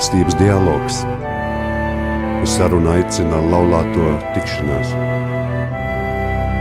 mīlestības 0.00 0.36
dialogs. 0.40 1.02
Uz 2.40 2.54
sarunu 2.56 2.88
aicina 2.88 3.36
laulāto 3.36 4.14
tikšanās. 4.32 4.94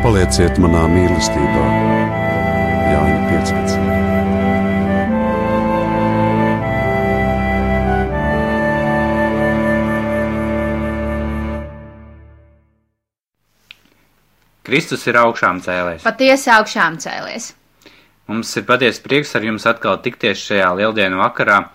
Palieciet 0.04 0.60
manā 0.60 0.82
mīlestībā, 0.92 1.68
Jāņa 2.92 3.22
15. 3.32 3.80
Kristus 14.68 15.08
ir 15.08 15.16
augšām 15.24 15.64
cēlējis. 15.64 16.04
Patiesi 16.04 16.52
augšām 16.60 17.00
cēlies. 17.00 17.54
Mums 18.28 18.52
ir 18.60 18.68
patiesi 18.68 19.00
prieks 19.02 19.32
ar 19.40 19.48
jums 19.48 19.64
atkal 19.66 19.96
tikties 20.04 20.44
šajā 20.44 20.74
lieldienu 20.76 21.24
vakarā. 21.24 21.70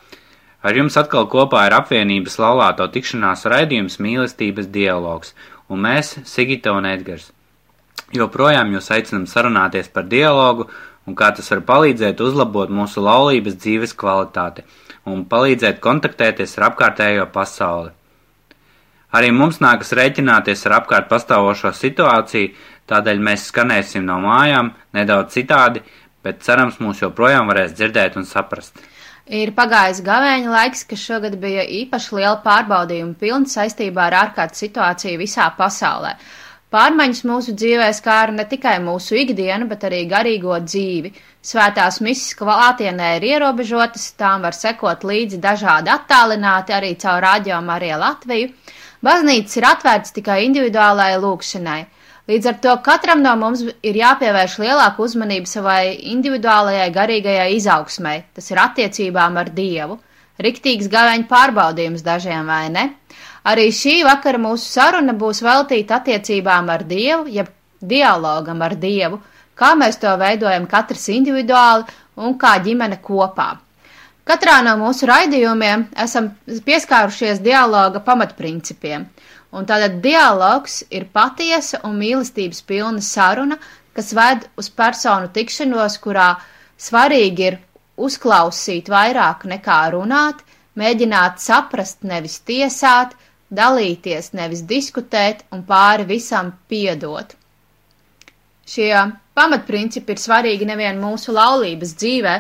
Ar 0.64 0.76
jums 0.78 0.96
atkal 0.96 1.26
kopā 1.28 1.66
ir 1.68 1.76
apvienības 1.76 2.38
laulāto 2.40 2.86
tikšanās 2.88 3.44
raidījums 3.52 3.98
mīlestības 4.00 4.70
dialogs, 4.72 5.34
un 5.68 5.82
mēs, 5.84 6.14
Sigita 6.24 6.72
un 6.72 6.88
Edgars. 6.88 7.30
Joprojām 8.14 8.72
jūs 8.72 8.88
aicinam 8.94 9.26
sarunāties 9.28 9.90
par 9.92 10.06
dialogu 10.08 10.68
un 11.06 11.16
kā 11.18 11.30
tas 11.36 11.50
var 11.52 11.60
palīdzēt 11.68 12.22
uzlabot 12.24 12.72
mūsu 12.72 13.02
laulības 13.04 13.58
dzīves 13.60 13.92
kvalitāti 14.00 14.64
un 15.10 15.26
palīdzēt 15.28 15.82
kontaktēties 15.84 16.56
ar 16.58 16.70
apkārtējo 16.70 17.26
pasauli. 17.34 17.92
Arī 19.14 19.30
mums 19.30 19.60
nākas 19.62 19.92
rēķināties 19.94 20.64
ar 20.66 20.78
apkārt 20.80 21.10
pastāvošo 21.10 21.70
situāciju, 21.76 22.54
tādēļ 22.90 23.20
mēs 23.28 23.50
skanēsim 23.50 24.08
no 24.08 24.16
mājām 24.24 24.72
nedaudz 24.96 25.36
citādi, 25.36 25.84
bet 26.24 26.42
cerams 26.42 26.80
mūs 26.80 27.04
joprojām 27.04 27.46
varēs 27.52 27.76
dzirdēt 27.76 28.16
un 28.18 28.26
saprast. 28.26 28.80
Ir 29.32 29.54
pagājis 29.56 30.02
gavēņa 30.04 30.50
laiks, 30.52 30.82
kas 30.84 31.00
šogad 31.00 31.38
bija 31.40 31.62
īpaši 31.64 32.16
liela 32.18 32.36
pārbaudījuma 32.44 33.14
pilns 33.16 33.54
saistībā 33.56 34.10
ar 34.10 34.16
ārkārtas 34.18 34.60
situāciju 34.60 35.20
visā 35.22 35.46
pasaulē. 35.56 36.10
Pārmaiņas 36.74 37.22
mūsu 37.24 37.54
dzīvē 37.56 37.86
skāra 37.96 38.34
ne 38.34 38.44
tikai 38.50 38.74
mūsu 38.84 39.16
ikdienu, 39.22 39.68
bet 39.70 39.86
arī 39.88 40.02
garīgo 40.10 40.58
dzīvi. 40.66 41.14
Svētās 41.40 42.02
misijas 42.04 42.36
klātienē 42.36 43.14
ir 43.16 43.26
ierobežotas, 43.30 44.10
tām 44.20 44.44
var 44.44 44.52
sekot 44.58 45.06
līdzi 45.08 45.40
dažādi 45.40 45.92
attālināti 45.94 46.76
arī 46.76 46.92
caur 47.00 47.22
radio 47.24 47.62
Mariju 47.64 48.00
Latviju. 48.02 48.50
Baznīcas 49.04 49.56
ir 49.56 49.68
atvērts 49.70 50.16
tikai 50.18 50.42
individuālai 50.50 51.14
lūkšanai. 51.22 51.80
Līdz 52.24 52.46
ar 52.48 52.54
to 52.64 52.72
katram 52.84 53.20
no 53.20 53.34
mums 53.36 53.60
ir 53.84 53.96
jāpievērš 54.00 54.54
lielāka 54.62 55.02
uzmanība 55.04 55.50
savai 55.50 55.92
individuālajai 56.14 56.86
garīgajai 56.94 57.50
izaugsmai, 57.58 58.14
tas 58.32 58.48
ir 58.48 58.60
attiecībām 58.62 59.36
ar 59.42 59.50
Dievu. 59.52 59.98
Riktīgs 60.40 60.88
gaveņu 60.90 61.28
pārbaudījums 61.30 62.02
dažiem 62.06 62.48
vai 62.48 62.70
ne? 62.72 62.86
Arī 63.44 63.68
šī 63.76 63.98
vakara 64.06 64.40
mūsu 64.40 64.64
saruna 64.72 65.12
būs 65.20 65.42
veltīta 65.44 65.98
attiecībām 66.00 66.72
ar 66.72 66.86
Dievu, 66.88 67.28
jeb 67.28 67.52
dialogam 67.84 68.64
ar 68.64 68.72
Dievu, 68.80 69.20
kā 69.54 69.74
mēs 69.76 70.00
to 70.00 70.16
veidojam 70.16 70.64
katrs 70.66 71.10
individuāli 71.12 71.84
un 72.16 72.38
kā 72.40 72.56
ģimene 72.64 73.02
kopā. 73.04 73.50
Katrā 74.24 74.62
no 74.64 74.78
mūsu 74.80 75.04
raidījumiem 75.10 75.90
esam 76.00 76.32
pieskārušies 76.48 77.44
dialoga 77.44 78.00
pamatprincipiem. 78.00 79.04
Un 79.54 79.66
tātad 79.70 80.00
dialogs 80.02 80.80
ir 80.90 81.06
patiesa 81.14 81.80
un 81.86 81.98
mīlestības 82.00 82.62
pilna 82.66 83.02
saruna, 83.04 83.58
kas 83.94 84.10
ved 84.18 84.48
uz 84.58 84.70
personu 84.80 85.30
tikšanos, 85.36 86.00
kurā 86.02 86.32
svarīgi 86.88 87.46
ir 87.50 87.60
uzklausīt 87.96 88.90
vairāk 88.90 89.46
nekā 89.52 89.78
runāt, 89.94 90.42
mēģināt 90.80 91.38
saprast, 91.42 92.02
nevis 92.02 92.40
tiesāt, 92.42 93.14
dalīties, 93.54 94.32
nevis 94.34 94.64
diskutēt 94.66 95.44
un 95.54 95.62
pāri 95.68 96.06
visam 96.08 96.50
piedot. 96.68 97.36
Šie 98.66 98.90
pamatprincipi 99.36 100.14
ir 100.14 100.20
svarīgi 100.22 100.66
nevien 100.66 100.98
mūsu 100.98 101.34
laulības 101.36 101.94
dzīvē, 102.00 102.34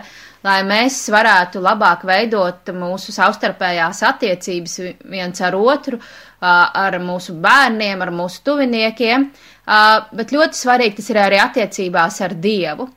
lai 0.44 0.58
mēs 0.66 0.98
varētu 1.12 1.60
labāk 1.64 2.04
veidot 2.08 2.70
mūsu 2.76 3.12
savstarpējās 3.14 4.02
attiecības 4.08 4.78
viens 5.12 5.40
ar 5.44 5.56
otru, 5.58 6.00
ar 6.44 6.98
mūsu 7.00 7.34
bērniem, 7.40 8.02
ar 8.04 8.12
mūsu 8.14 8.42
tuviniekiem, 8.46 9.26
bet 10.18 10.34
ļoti 10.34 10.60
svarīgi 10.60 11.00
tas 11.00 11.10
ir 11.12 11.20
arī 11.24 11.40
attiecībās 11.42 12.20
ar 12.26 12.36
Dievu. 12.44 12.88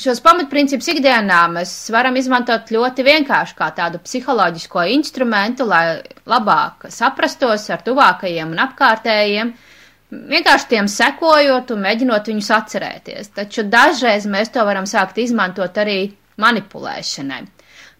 Šos 0.00 0.22
pamatprincipus 0.24 0.86
ikdienā 0.94 1.40
mēs 1.52 1.72
varam 1.92 2.14
izmantot 2.16 2.70
ļoti 2.72 3.04
vienkārši 3.04 3.56
kā 3.58 3.66
tādu 3.76 3.98
psiholoģisko 4.04 4.84
instrumentu, 4.94 5.66
lai 5.68 5.98
labāk 6.30 6.86
saprastos 6.94 7.66
ar 7.74 7.82
tuvākajiem 7.84 8.54
un 8.54 8.62
apkārtējiem, 8.64 9.52
vienkārši 10.30 10.70
tiem 10.70 10.88
sekojot 10.88 11.74
un 11.74 11.84
mēģinot 11.84 12.30
viņus 12.32 12.50
atcerēties. 12.56 13.32
Taču 13.36 13.66
dažreiz 13.66 14.30
mēs 14.30 14.54
to 14.54 14.64
varam 14.64 14.88
sākt 14.88 15.20
izmantot 15.20 15.76
arī 15.82 15.98
manipulēšanai. 16.40 17.42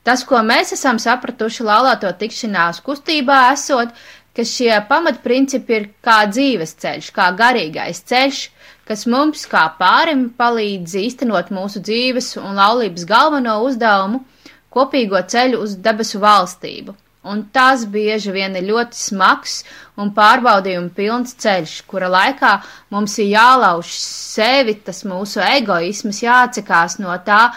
Tas, 0.06 0.22
ko 0.24 0.40
mēs 0.46 0.72
esam 0.72 0.96
sapratuši 1.02 1.66
laulāto 1.66 2.08
tikšanās 2.22 2.80
kustībā 2.86 3.50
esot, 3.52 3.92
ka 4.40 4.44
šie 4.48 4.72
pamatprincipi 4.88 5.74
ir 5.76 5.86
kā 6.00 6.22
dzīves 6.32 6.72
ceļš, 6.80 7.10
kā 7.12 7.26
garīgais 7.36 7.98
ceļš, 8.08 8.38
kas 8.88 9.04
mums 9.12 9.42
kā 9.50 9.66
pārim 9.76 10.30
palīdz 10.38 10.94
īstenot 10.96 11.50
mūsu 11.52 11.82
dzīves 11.84 12.32
un 12.40 12.56
laulības 12.56 13.04
galveno 13.10 13.58
uzdevumu- 13.66 14.22
kopīgo 14.74 15.20
ceļu 15.20 15.60
uz 15.60 15.76
debesu 15.76 16.22
valstību. 16.24 16.94
Un 17.22 17.42
tas 17.52 17.84
bieži 17.84 18.32
vien 18.32 18.56
ir 18.56 18.64
ļoti 18.64 18.96
smags 18.96 19.58
un 20.00 20.14
pārbaudījumu 20.16 20.94
pilns 20.96 21.36
ceļš, 21.36 21.82
kura 21.86 22.08
laikā 22.08 22.54
mums 22.90 23.18
ir 23.18 23.28
jālauž 23.36 23.92
sevi, 24.00 24.74
tas 24.74 25.04
mūsu 25.04 25.44
egoisms 25.44 26.22
jāatsakās 26.24 26.98
no 26.98 27.12
tā, 27.26 27.50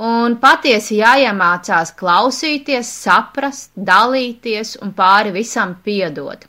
un 0.00 0.38
patiesi 0.40 0.96
jāiemācās 1.00 1.92
klausīties, 1.98 2.88
saprast, 3.04 3.70
dalīties 3.76 4.78
un 4.80 4.94
pāri 4.96 5.34
visam 5.34 5.76
piedot. 5.84 6.46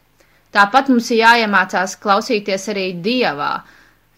Tāpat 0.56 0.90
mums 0.92 1.10
ir 1.12 1.22
jāiemācās 1.22 1.98
klausīties 2.00 2.70
arī 2.72 2.88
Dievā, 3.04 3.52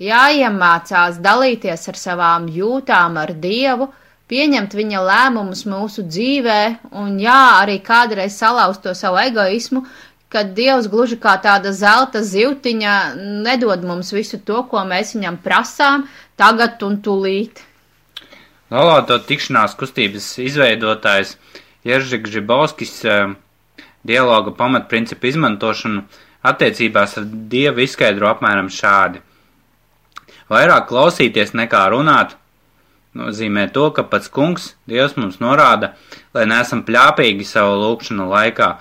jāiemācās 0.01 1.19
dalīties 1.21 1.89
ar 1.89 1.99
savām 1.99 2.47
jūtām 2.49 3.17
ar 3.21 3.33
Dievu, 3.41 3.89
pieņemt 4.29 4.73
viņa 4.77 5.03
lēmumus 5.09 5.65
mūsu 5.69 6.05
dzīvē 6.07 6.61
un 7.01 7.19
jā, 7.21 7.41
arī 7.61 7.79
kādreiz 7.85 8.38
salauzt 8.38 8.85
to 8.85 8.94
savu 8.97 9.21
egoismu, 9.21 9.83
kad 10.33 10.53
Dievs 10.57 10.89
gluži 10.89 11.19
kā 11.21 11.35
tāda 11.41 11.73
zelta 11.73 12.23
zivtiņa 12.25 12.95
nedod 13.45 13.85
mums 13.85 14.09
visu 14.13 14.41
to, 14.45 14.63
ko 14.69 14.81
mēs 14.89 15.13
viņam 15.17 15.38
prasām, 15.45 16.07
tagad 16.38 16.81
un 16.85 16.97
tūlīt. 17.05 17.61
Laulāto 18.73 19.19
tikšanās 19.22 19.75
kustības 19.78 20.31
izveidotājs 20.41 21.35
Jeržiks 21.85 22.31
Žibauskis 22.34 22.94
eh, 23.06 23.35
dialoga 24.01 24.53
pamatprincipu 24.57 25.29
izmantošanu 25.29 26.01
attiecībās 26.50 27.13
ar 27.19 27.28
Dievu 27.51 27.83
izskaidro 27.83 28.31
apmēram 28.31 28.72
šādi. 28.73 29.22
Vairāk 30.50 30.88
klausīties 30.89 31.53
nekā 31.53 31.83
runāt 31.94 32.33
nozīmē 33.13 33.67
to, 33.75 33.91
ka 33.94 34.07
pats 34.09 34.31
kungs, 34.33 34.72
Dievs 34.89 35.13
mums 35.22 35.38
norāda, 35.44 35.91
lai 36.33 36.47
neesam 36.50 36.81
pļāpīgi 36.88 37.45
savu 37.45 37.78
lūkšanu 37.83 38.25
laikā 38.31 38.72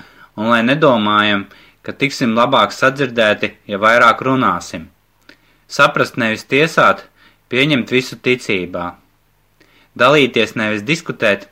un 0.40 0.48
lai 0.54 0.62
nedomājam, 0.64 1.44
ka 1.84 1.92
tiksim 1.92 2.32
labāk 2.38 2.72
sadzirdēti, 2.72 3.52
ja 3.68 3.82
vairāk 3.82 4.24
runāsim. 4.24 4.88
Saprast 5.68 6.16
nevis 6.16 6.48
tiesāt, 6.48 7.04
pieņemt 7.52 7.92
visu 7.92 8.16
ticībā 8.16 9.01
dalīties, 9.98 10.56
nevis 10.56 10.84
diskutēt. 10.86 11.48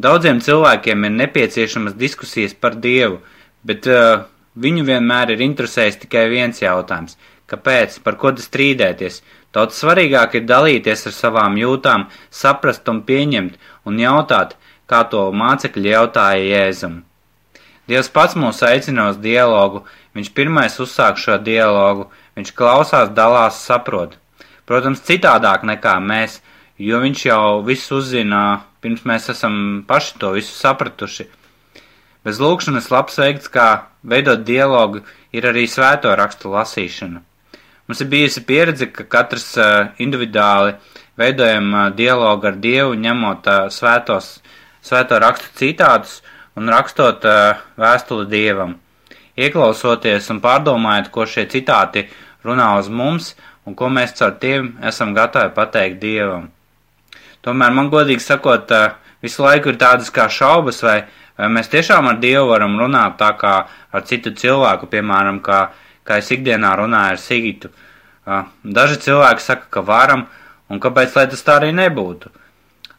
Daudziem 0.00 0.40
cilvēkiem 0.42 1.06
ir 1.06 1.14
nepieciešamas 1.20 1.94
diskusijas 1.98 2.54
par 2.54 2.74
Dievu, 2.74 3.20
bet 3.62 3.86
uh, 3.86 4.26
viņu 4.58 4.86
vienmēr 4.88 5.34
ir 5.34 5.44
interesējis 5.46 6.02
tikai 6.02 6.26
viens 6.32 6.62
jautājums- 6.62 7.16
kāpēc, 7.50 8.00
par 8.02 8.16
ko 8.18 8.32
strīdēties? 8.32 9.22
Daudz 9.54 9.78
svarīgāk 9.78 10.34
ir 10.34 10.46
dalīties 10.50 11.06
ar 11.06 11.14
savām 11.14 11.54
jūtām, 11.54 12.08
saprast 12.30 12.88
un 12.88 13.02
pieņemt 13.02 13.54
un 13.86 13.98
jautāt, 13.98 14.56
kā 14.90 15.04
to 15.10 15.30
mācekļi 15.32 15.92
jautāja 15.94 16.48
Jēzum. 16.50 17.02
Dievs 17.86 18.08
pats 18.08 18.34
mūs 18.34 18.62
aicina 18.64 19.10
uz 19.10 19.16
dialogu, 19.20 19.84
viņš 20.16 20.32
pirmais 20.34 20.78
uzsāk 20.80 21.20
šo 21.20 21.38
dialogu, 21.38 22.08
viņš 22.36 22.52
klausās, 22.56 23.12
dalās, 23.14 23.60
saprot. 23.60 24.16
Protams, 24.66 25.04
citādāk 25.04 25.62
nekā 25.68 25.98
mēs, 26.00 26.40
jo 26.78 27.00
viņš 27.00 27.26
jau 27.26 27.62
visu 27.66 27.98
uzzina, 28.00 28.64
pirms 28.82 29.04
mēs 29.06 29.30
esam 29.30 29.84
paši 29.86 30.18
to 30.18 30.32
visu 30.34 30.54
sapratuši. 30.56 31.28
Bez 32.24 32.40
lūkšanas 32.40 32.90
labs 32.90 33.18
veikts, 33.20 33.50
kā 33.52 33.68
veidot 34.02 34.42
dialogu, 34.48 35.04
ir 35.32 35.46
arī 35.46 35.66
svēto 35.68 36.14
rakstu 36.16 36.50
lasīšana. 36.54 37.20
Mums 37.84 38.00
ir 38.00 38.08
bijusi 38.08 38.40
pieredze, 38.48 38.88
ka 38.88 39.04
katrs 39.04 39.50
uh, 39.60 39.90
individuāli 40.00 40.72
veidojam 41.20 41.68
uh, 41.74 41.82
dialogu 41.92 42.48
ar 42.48 42.56
Dievu, 42.56 42.94
ņemot 42.96 43.50
uh, 43.52 43.66
svētos, 43.68 44.38
svēto 44.80 45.20
rakstu 45.20 45.52
citātus 45.60 46.22
un 46.56 46.70
rakstot 46.72 47.26
vēstuli 47.76 48.28
Dievam. 48.30 48.76
Ieklausoties 49.36 50.30
un 50.30 50.40
pārdomājot, 50.40 51.10
ko 51.10 51.26
šie 51.26 51.44
citāti 51.50 52.06
runā 52.46 52.70
uz 52.78 52.88
mums 52.88 53.32
un 53.66 53.74
ko 53.76 53.90
mēs 53.90 54.14
caur 54.16 54.36
tiem 54.40 54.76
esam 54.86 55.12
gatavi 55.16 55.52
pateikt 55.56 56.00
Dievam. 56.00 56.53
Tomēr 57.44 57.74
man 57.76 57.90
godīgi 57.92 58.24
sakot, 58.24 58.72
uh, 58.72 58.94
visu 59.24 59.44
laiku 59.44 59.72
ir 59.72 59.80
tādas 59.80 60.10
kā 60.14 60.28
šaubas, 60.32 60.82
vai, 60.84 61.02
vai 61.38 61.50
mēs 61.52 61.72
tiešām 61.72 62.08
ar 62.10 62.20
Dievu 62.22 62.48
varam 62.52 62.78
runāt 62.80 63.18
tā 63.20 63.32
kā 63.40 63.56
ar 63.68 64.06
citu 64.08 64.32
cilvēku, 64.36 64.88
piemēram, 64.92 65.42
kā, 65.44 65.66
kā 66.04 66.20
es 66.22 66.30
ikdienā 66.34 66.72
runāju 66.80 67.16
ar 67.16 67.20
Sigitu. 67.20 67.72
Uh, 68.24 68.48
daži 68.64 69.02
cilvēki 69.04 69.44
saka, 69.44 69.68
ka 69.70 69.84
varam, 69.84 70.26
un 70.72 70.80
kāpēc 70.80 71.16
lai 71.18 71.28
tas 71.28 71.44
tā 71.44 71.60
arī 71.60 71.74
nebūtu? 71.76 72.32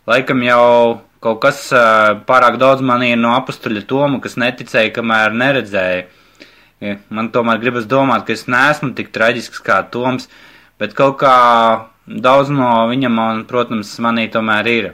Laikam 0.06 0.44
jau 0.45 1.01
kaut 1.25 1.41
kas 1.41 1.62
pārāk 2.30 2.59
daudz 2.62 2.83
manī 2.86 3.15
ir 3.15 3.18
no 3.18 3.33
apustuļa 3.39 3.81
Toma, 3.89 4.19
kas 4.21 4.38
neticēja, 4.38 4.94
kamēr 4.94 5.33
neredzēja. 5.33 6.06
Man 7.09 7.31
tomēr 7.33 7.62
gribas 7.63 7.88
domāt, 7.89 8.27
ka 8.27 8.36
es 8.36 8.45
neesmu 8.51 8.91
tik 8.98 9.09
traģisks 9.15 9.63
kā 9.65 9.80
Toms, 9.89 10.27
bet 10.81 10.94
kaut 10.98 11.18
kā 11.24 11.36
daudz 12.07 12.51
no 12.53 12.69
viņa 12.91 13.09
man, 13.09 13.43
protams, 13.49 13.95
manī 13.99 14.27
tomēr 14.31 14.69
ir. 14.71 14.93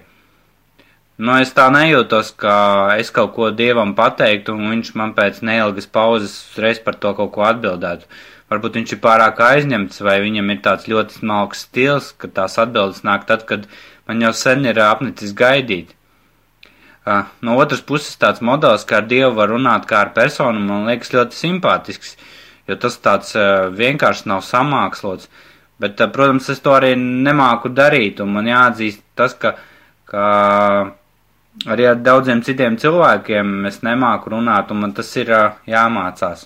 Nu, 1.22 1.36
es 1.38 1.52
tā 1.54 1.68
nejūtos, 1.70 2.32
ka 2.40 2.96
es 2.98 3.12
kaut 3.14 3.36
ko 3.36 3.52
dievam 3.54 3.92
pateiktu, 3.94 4.56
un 4.58 4.72
viņš 4.74 4.94
man 4.98 5.12
pēc 5.14 5.44
neilgas 5.46 5.86
pauzes 5.86 6.34
uzreiz 6.54 6.80
par 6.82 6.98
to 6.98 7.12
kaut 7.18 7.34
ko 7.36 7.46
atbildētu. 7.46 8.08
Varbūt 8.50 8.80
viņš 8.80 8.94
ir 8.96 9.02
pārāk 9.04 9.38
aizņemts, 9.46 10.02
vai 10.02 10.18
viņam 10.24 10.50
ir 10.50 10.64
tāds 10.66 10.88
ļoti 10.90 11.20
smalks 11.20 11.68
stils, 11.68 12.10
ka 12.18 12.28
tās 12.28 12.58
atbildes 12.60 13.04
nāk 13.08 13.28
tad, 13.30 13.46
kad 13.48 13.68
man 14.10 14.24
jau 14.26 14.34
sen 14.36 14.66
ir 14.66 14.82
apnicis 14.82 15.36
gaidīt. 15.38 15.94
No 17.06 17.56
otras 17.62 17.86
puses, 17.86 18.18
tāds 18.18 18.42
modelis, 18.42 18.84
kā 18.86 19.00
ar 19.00 19.08
Dievu 19.10 19.36
var 19.38 19.54
runāt 19.54 19.88
kā 19.90 20.02
ar 20.08 20.12
personu, 20.18 20.60
man 20.66 20.90
liekas 20.90 21.14
ļoti 21.14 21.38
simpātisks, 21.38 22.18
jo 22.70 22.76
tas 22.82 22.98
tāds 22.98 23.38
vienkārši 23.78 24.28
nav 24.34 24.44
samākslots. 24.48 25.30
Bet, 25.82 26.02
protams, 26.14 26.50
es 26.54 26.62
to 26.62 26.76
arī 26.78 26.94
nemāku 27.00 27.72
darīt, 27.74 28.22
un 28.22 28.36
man 28.36 28.50
jāatzīst 28.50 29.02
tas, 29.18 29.34
ka, 29.34 29.56
ka 30.10 30.26
arī 31.74 31.88
ar 31.90 32.00
daudziem 32.06 32.44
citiem 32.46 32.78
cilvēkiem 32.82 33.66
es 33.70 33.82
nemāku 33.86 34.36
runāt, 34.36 34.70
un 34.72 34.84
man 34.86 34.94
tas 34.98 35.10
ir 35.18 35.34
jāmācās. 35.70 36.46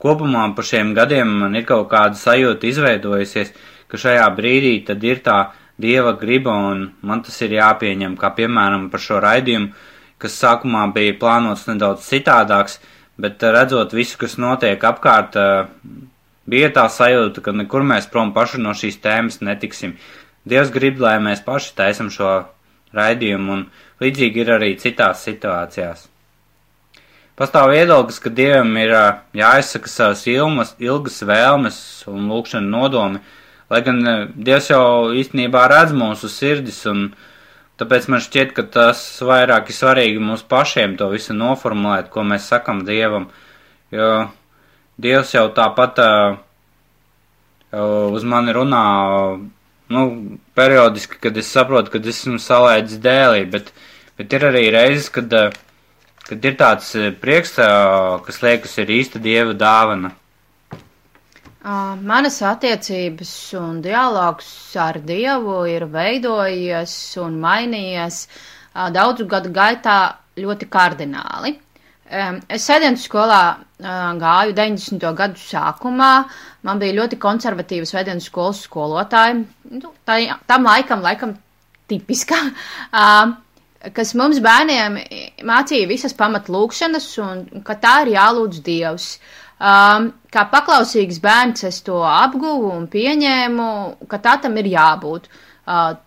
Kopumā 0.00 0.46
pa 0.56 0.64
šiem 0.64 0.94
gadiem 0.96 1.30
man 1.44 1.56
ir 1.60 1.66
kaut 1.68 1.90
kāda 1.92 2.16
sajūta 2.16 2.66
izveidojusies, 2.70 3.52
ka 3.90 4.00
šajā 4.00 4.26
brīdī 4.36 4.74
tad 4.88 5.04
ir 5.04 5.20
tā 5.24 5.38
dieva 5.80 6.14
griba, 6.20 6.54
un 6.72 6.86
man 7.06 7.22
tas 7.24 7.36
ir 7.44 7.56
jāpieņem, 7.56 8.16
kā 8.20 8.32
piemēram 8.36 8.88
par 8.92 9.02
šo 9.02 9.20
raidījumu, 9.24 9.72
kas 10.20 10.36
sākumā 10.42 10.86
bija 10.94 11.16
plānots 11.20 11.66
nedaudz 11.68 12.08
citādāks, 12.08 12.78
bet 13.20 13.42
eh, 13.42 13.52
redzot 13.56 13.94
visu, 13.96 14.18
kas 14.20 14.36
notiek 14.40 14.84
apkārt, 14.90 15.36
eh, 15.36 16.08
bija 16.50 16.70
tā 16.76 16.86
sajūta, 16.90 17.42
ka 17.44 17.54
nekur 17.56 17.86
mēs 17.86 18.08
prom 18.10 18.34
paši 18.36 18.60
no 18.62 18.74
šīs 18.76 19.00
tēmas 19.04 19.40
netiksim. 19.46 19.96
Dievs 20.48 20.72
grib, 20.74 21.00
lai 21.02 21.18
mēs 21.22 21.44
paši 21.46 21.74
taisam 21.78 22.10
šo 22.12 22.30
raidījumu, 22.96 23.56
un 23.56 23.66
līdzīgi 24.02 24.42
ir 24.42 24.54
arī 24.56 24.70
citās 24.80 25.24
situācijās. 25.26 26.06
Pastāv 27.40 27.70
viedoklis, 27.72 28.18
ka 28.20 28.32
Dievam 28.36 28.74
ir 28.76 28.92
jāizsaka 29.36 29.88
savas 29.88 30.26
ilmas, 30.28 30.74
ilgas 30.82 31.22
vēlmes 31.24 31.78
un 32.10 32.26
lūkšana 32.28 32.68
nodomi, 32.68 33.22
Lai 33.70 33.84
gan 33.86 34.00
Dievs 34.34 34.72
jau 34.72 35.12
īstenībā 35.14 35.68
redz 35.70 35.92
mūsu 35.94 36.26
sirdis, 36.30 36.80
un 36.90 37.12
tāpēc 37.78 38.08
man 38.10 38.22
šķiet, 38.24 38.50
ka 38.56 38.64
tas 38.66 39.02
vairāk 39.22 39.70
ir 39.70 39.76
svarīgi 39.76 40.22
mums 40.22 40.42
pašiem 40.42 40.96
to 40.98 41.06
visu 41.12 41.36
noformulēt, 41.38 42.08
ko 42.10 42.24
mēs 42.26 42.48
sakam 42.50 42.82
Dievam. 42.88 43.28
Jo 43.94 44.26
Dievs 45.00 45.34
jau 45.34 45.46
tāpat 45.56 46.00
uh, 46.04 46.38
uz 48.16 48.24
mani 48.26 48.52
runā, 48.56 48.84
nu, 49.94 50.04
periodiski, 50.58 51.18
kad 51.22 51.36
es 51.36 51.50
saprotu, 51.54 51.92
ka 51.94 52.02
esmu 52.12 52.38
salaidis 52.42 52.98
dēlī, 53.02 53.44
bet, 53.50 53.72
bet 54.18 54.32
ir 54.38 54.46
arī 54.50 54.64
reizes, 54.74 55.08
kad, 55.14 55.34
kad 56.26 56.48
ir 56.50 56.56
tāds 56.60 56.92
prieks, 57.22 57.56
kas 58.26 58.42
liekas 58.42 58.78
ir 58.82 58.94
īsta 59.00 59.22
Dieva 59.22 59.54
dāvana. 59.54 60.14
Manas 61.60 62.38
attiecības 62.40 63.30
un 63.60 63.82
dialogs 63.84 64.48
ar 64.80 64.96
Dievu 65.04 65.58
ir 65.68 65.84
veidojies 65.92 66.94
un 67.20 67.36
mainījies 67.42 68.22
daudzu 68.94 69.26
gadu 69.28 69.52
gaitā 69.52 69.96
ļoti 70.40 70.70
kardināli. 70.72 71.58
Es 72.10 72.64
sēdienas 72.66 73.04
skolā 73.06 73.40
gāju 73.78 74.54
90. 74.56 75.04
gadu 75.18 75.38
sākumā. 75.38 76.08
Man 76.66 76.80
bija 76.82 76.96
ļoti 76.98 77.18
konservatīva 77.22 77.86
sēdienas 77.86 78.26
skolas 78.30 78.64
skolotāja. 78.66 79.36
Nu, 79.70 79.92
tā, 80.08 80.16
tam 80.50 80.66
laikam, 80.66 81.04
laikam 81.06 81.36
tipiskā, 81.90 82.38
kas 83.96 84.14
mums 84.18 84.40
bērniem 84.42 84.98
mācīja 85.50 85.90
visas 85.90 86.16
pamatlūkšanas 86.18 87.06
un 87.26 87.44
ka 87.66 87.78
tā 87.84 87.94
ir 88.06 88.12
jālūdz 88.16 88.58
Dievs. 88.66 89.06
Um, 89.60 90.06
kā 90.32 90.46
paklausīgs 90.48 91.18
bērns 91.20 91.66
es 91.68 91.82
to 91.84 91.98
apguvu 92.08 92.70
un 92.78 92.86
pieņēmu, 92.88 93.66
ka 94.08 94.18
tā 94.24 94.38
tam 94.46 94.56
ir 94.56 94.70
jābūt. 94.72 95.28
Uh, 95.28 95.46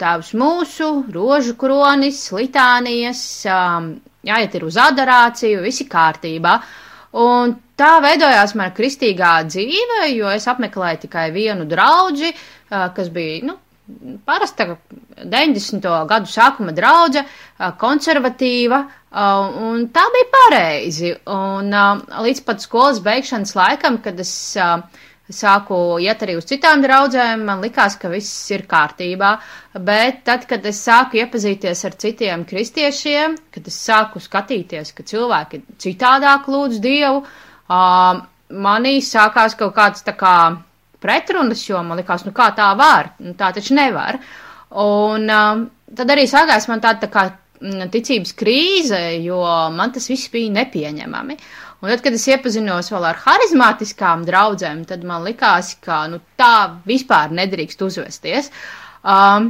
Tēvs 0.01 0.31
mūsu, 0.41 0.88
rožu 1.15 1.53
kronis, 1.61 2.17
litānijas, 2.35 3.21
um, 3.47 3.85
jāiet 4.27 4.55
ir 4.55 4.65
uz 4.67 4.79
adorāciju, 4.79 5.63
visi 5.65 5.87
kārtībā. 5.89 6.55
Un 7.23 7.53
tā 7.77 7.97
veidojās 8.01 8.55
mana 8.57 8.73
kristīgā 8.73 9.35
dzīve, 9.49 10.07
jo 10.15 10.31
es 10.33 10.47
apmeklēju 10.49 11.03
tikai 11.05 11.27
vienu 11.35 11.67
draudzi, 11.69 12.33
uh, 12.33 12.87
kas 12.95 13.11
bija, 13.13 13.43
nu, 13.51 13.59
parasta 14.25 14.77
90. 15.17 15.87
gadu 16.07 16.29
sākuma 16.31 16.73
draudze, 16.75 17.23
konservatīva, 17.79 18.79
un 19.13 19.87
tā 19.93 20.03
bija 20.15 20.29
pareizi. 20.35 21.13
Un 21.29 21.73
līdz 22.27 22.43
pat 22.47 22.63
skolas 22.63 23.01
beigšanas 23.03 23.55
laikam, 23.59 23.99
kad 24.03 24.19
es 24.23 24.33
sāku 25.35 25.77
iet 26.03 26.21
arī 26.25 26.38
uz 26.39 26.47
citām 26.50 26.81
draudzēm, 26.83 27.44
man 27.47 27.63
likās, 27.63 27.97
ka 28.01 28.12
viss 28.12 28.51
ir 28.53 28.65
kārtībā, 28.69 29.31
bet 29.85 30.24
tad, 30.27 30.47
kad 30.50 30.65
es 30.69 30.81
sāku 30.86 31.19
iepazīties 31.22 31.84
ar 31.89 31.98
citiem 32.03 32.46
kristiešiem, 32.50 33.38
kad 33.53 33.67
es 33.67 33.79
sāku 33.88 34.22
skatīties, 34.24 34.93
ka 34.96 35.05
cilvēki 35.10 35.63
citādāk 35.81 36.50
lūdz 36.53 36.79
Dievu, 36.84 37.24
manī 38.53 38.96
sākās 39.01 39.57
kaut 39.60 39.75
kāds 39.75 40.05
tā 40.05 40.15
kā 40.17 40.36
pretrunas, 41.03 41.63
jo 41.67 41.81
man 41.84 42.00
likās, 42.00 42.25
nu 42.27 42.31
kā 42.36 42.51
tā 42.55 42.72
var, 42.79 43.13
nu, 43.19 43.36
tā 43.39 43.51
taču 43.55 43.75
nevar. 43.75 44.19
Un 44.84 45.29
um, 45.29 45.63
tad 45.96 46.13
arī 46.13 46.25
sākās 46.29 46.69
man 46.72 46.81
tāda 46.84 47.05
tā 47.05 47.12
kā 47.13 47.25
ticības 47.93 48.34
krīze, 48.36 49.00
jo 49.24 49.39
man 49.72 49.93
tas 49.96 50.10
viss 50.12 50.31
bija 50.34 50.51
nepieņemami. 50.57 51.38
Un 51.83 51.91
tad, 51.91 51.99
kad 51.99 52.15
es 52.15 52.23
iepazinos 52.31 52.87
vēl 52.93 53.09
ar 53.09 53.17
harizmātiskām 53.25 54.21
draudzēm, 54.23 54.85
tad 54.87 55.01
man 55.03 55.25
likās, 55.27 55.73
ka 55.83 56.05
nu, 56.07 56.21
tā 56.39 56.79
vispār 56.87 57.33
nedrīkst 57.35 57.83
uzvesties. 57.83 58.47
Um, 59.03 59.49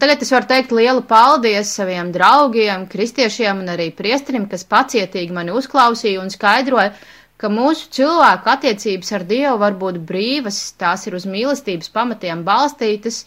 tagad 0.00 0.24
es 0.24 0.32
varu 0.32 0.48
teikt 0.48 0.72
lielu 0.72 1.02
paldies 1.10 1.74
saviem 1.76 2.08
draugiem, 2.14 2.86
kristiešiem 2.88 3.60
un 3.60 3.68
arī 3.74 3.90
priesterim, 3.98 4.46
kas 4.48 4.64
pacietīgi 4.64 5.36
mani 5.36 5.52
uzklausīja 5.60 6.22
un 6.22 6.32
skaidroja, 6.32 6.94
ka 7.38 7.50
mūsu 7.52 7.92
cilvēku 7.98 8.50
attiecības 8.54 9.12
ar 9.18 9.28
Dievu 9.28 9.60
var 9.60 9.76
būt 9.84 10.00
brīvas, 10.08 10.62
tās 10.80 11.04
ir 11.06 11.18
uz 11.20 11.28
mīlestības 11.28 11.92
pamatiem 11.94 12.48
balstītas, 12.48 13.26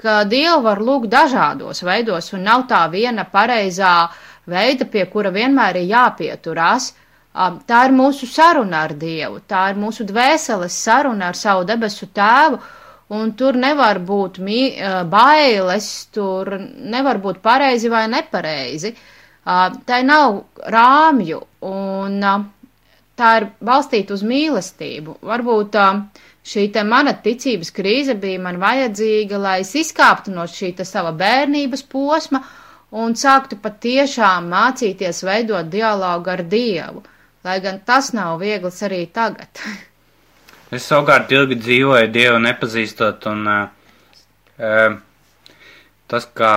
ka 0.00 0.22
Dievu 0.30 0.62
var 0.64 0.78
lūgt 0.78 1.10
dažādos 1.12 1.82
veidos 1.84 2.30
un 2.38 2.46
nav 2.46 2.68
tā 2.70 2.86
viena 2.94 3.26
pareizā 3.34 3.92
veida, 4.46 4.86
pie 4.86 5.04
kura 5.10 5.34
vienmēr 5.34 5.82
ir 5.82 5.90
jāpieturās. 5.90 6.92
Tā 7.32 7.80
ir 7.86 7.92
mūsu 7.94 8.26
saruna 8.26 8.80
ar 8.88 8.92
Dievu, 8.98 9.38
tā 9.46 9.68
ir 9.70 9.76
mūsu 9.78 10.02
dvēseles 10.06 10.74
saruna 10.86 11.28
ar 11.30 11.36
savu 11.38 11.62
debesu 11.68 12.08
tēvu, 12.18 12.58
un 13.14 13.30
tur 13.38 13.54
nevar 13.58 14.00
būt 14.06 14.40
mī, 14.42 14.58
bailes, 15.12 15.86
tur 16.14 16.56
nevar 16.58 17.20
būt 17.22 17.38
pareizi 17.44 17.90
vai 17.92 18.08
nepareizi. 18.10 18.90
Tā 19.44 20.00
nav 20.06 20.40
rāmju, 20.74 21.38
un 21.70 22.18
tā 23.20 23.30
ir 23.40 23.46
balstīta 23.70 24.16
uz 24.16 24.24
mīlestību. 24.26 25.16
Varbūt 25.30 25.78
šī 26.50 26.66
te 26.74 26.82
mana 26.88 27.14
ticības 27.24 27.70
krīze 27.78 28.18
bija 28.18 28.42
man 28.42 28.58
vajadzīga, 28.62 29.38
lai 29.46 29.60
es 29.62 29.72
izkāptu 29.78 30.34
no 30.34 30.48
šī 30.50 30.72
te 30.80 30.86
sava 30.88 31.14
bērnības 31.22 31.86
posma 31.94 32.42
un 32.90 33.14
sāktu 33.14 33.58
patiešām 33.62 34.50
mācīties 34.50 35.22
veidot 35.30 35.70
dialogu 35.70 36.32
ar 36.34 36.42
Dievu, 36.54 37.04
lai 37.44 37.60
gan 37.64 37.80
tas 37.86 38.12
nav 38.16 38.40
viegls 38.42 38.82
arī 38.86 39.06
tagad. 39.12 39.50
Es 40.70 40.84
savukārt 40.86 41.32
ilgi 41.34 41.56
dzīvoju 41.58 42.12
Dievu 42.14 42.36
nepazīstot, 42.38 43.24
un 43.26 43.48
uh, 43.50 44.92
tas, 46.06 46.28
kā 46.30 46.52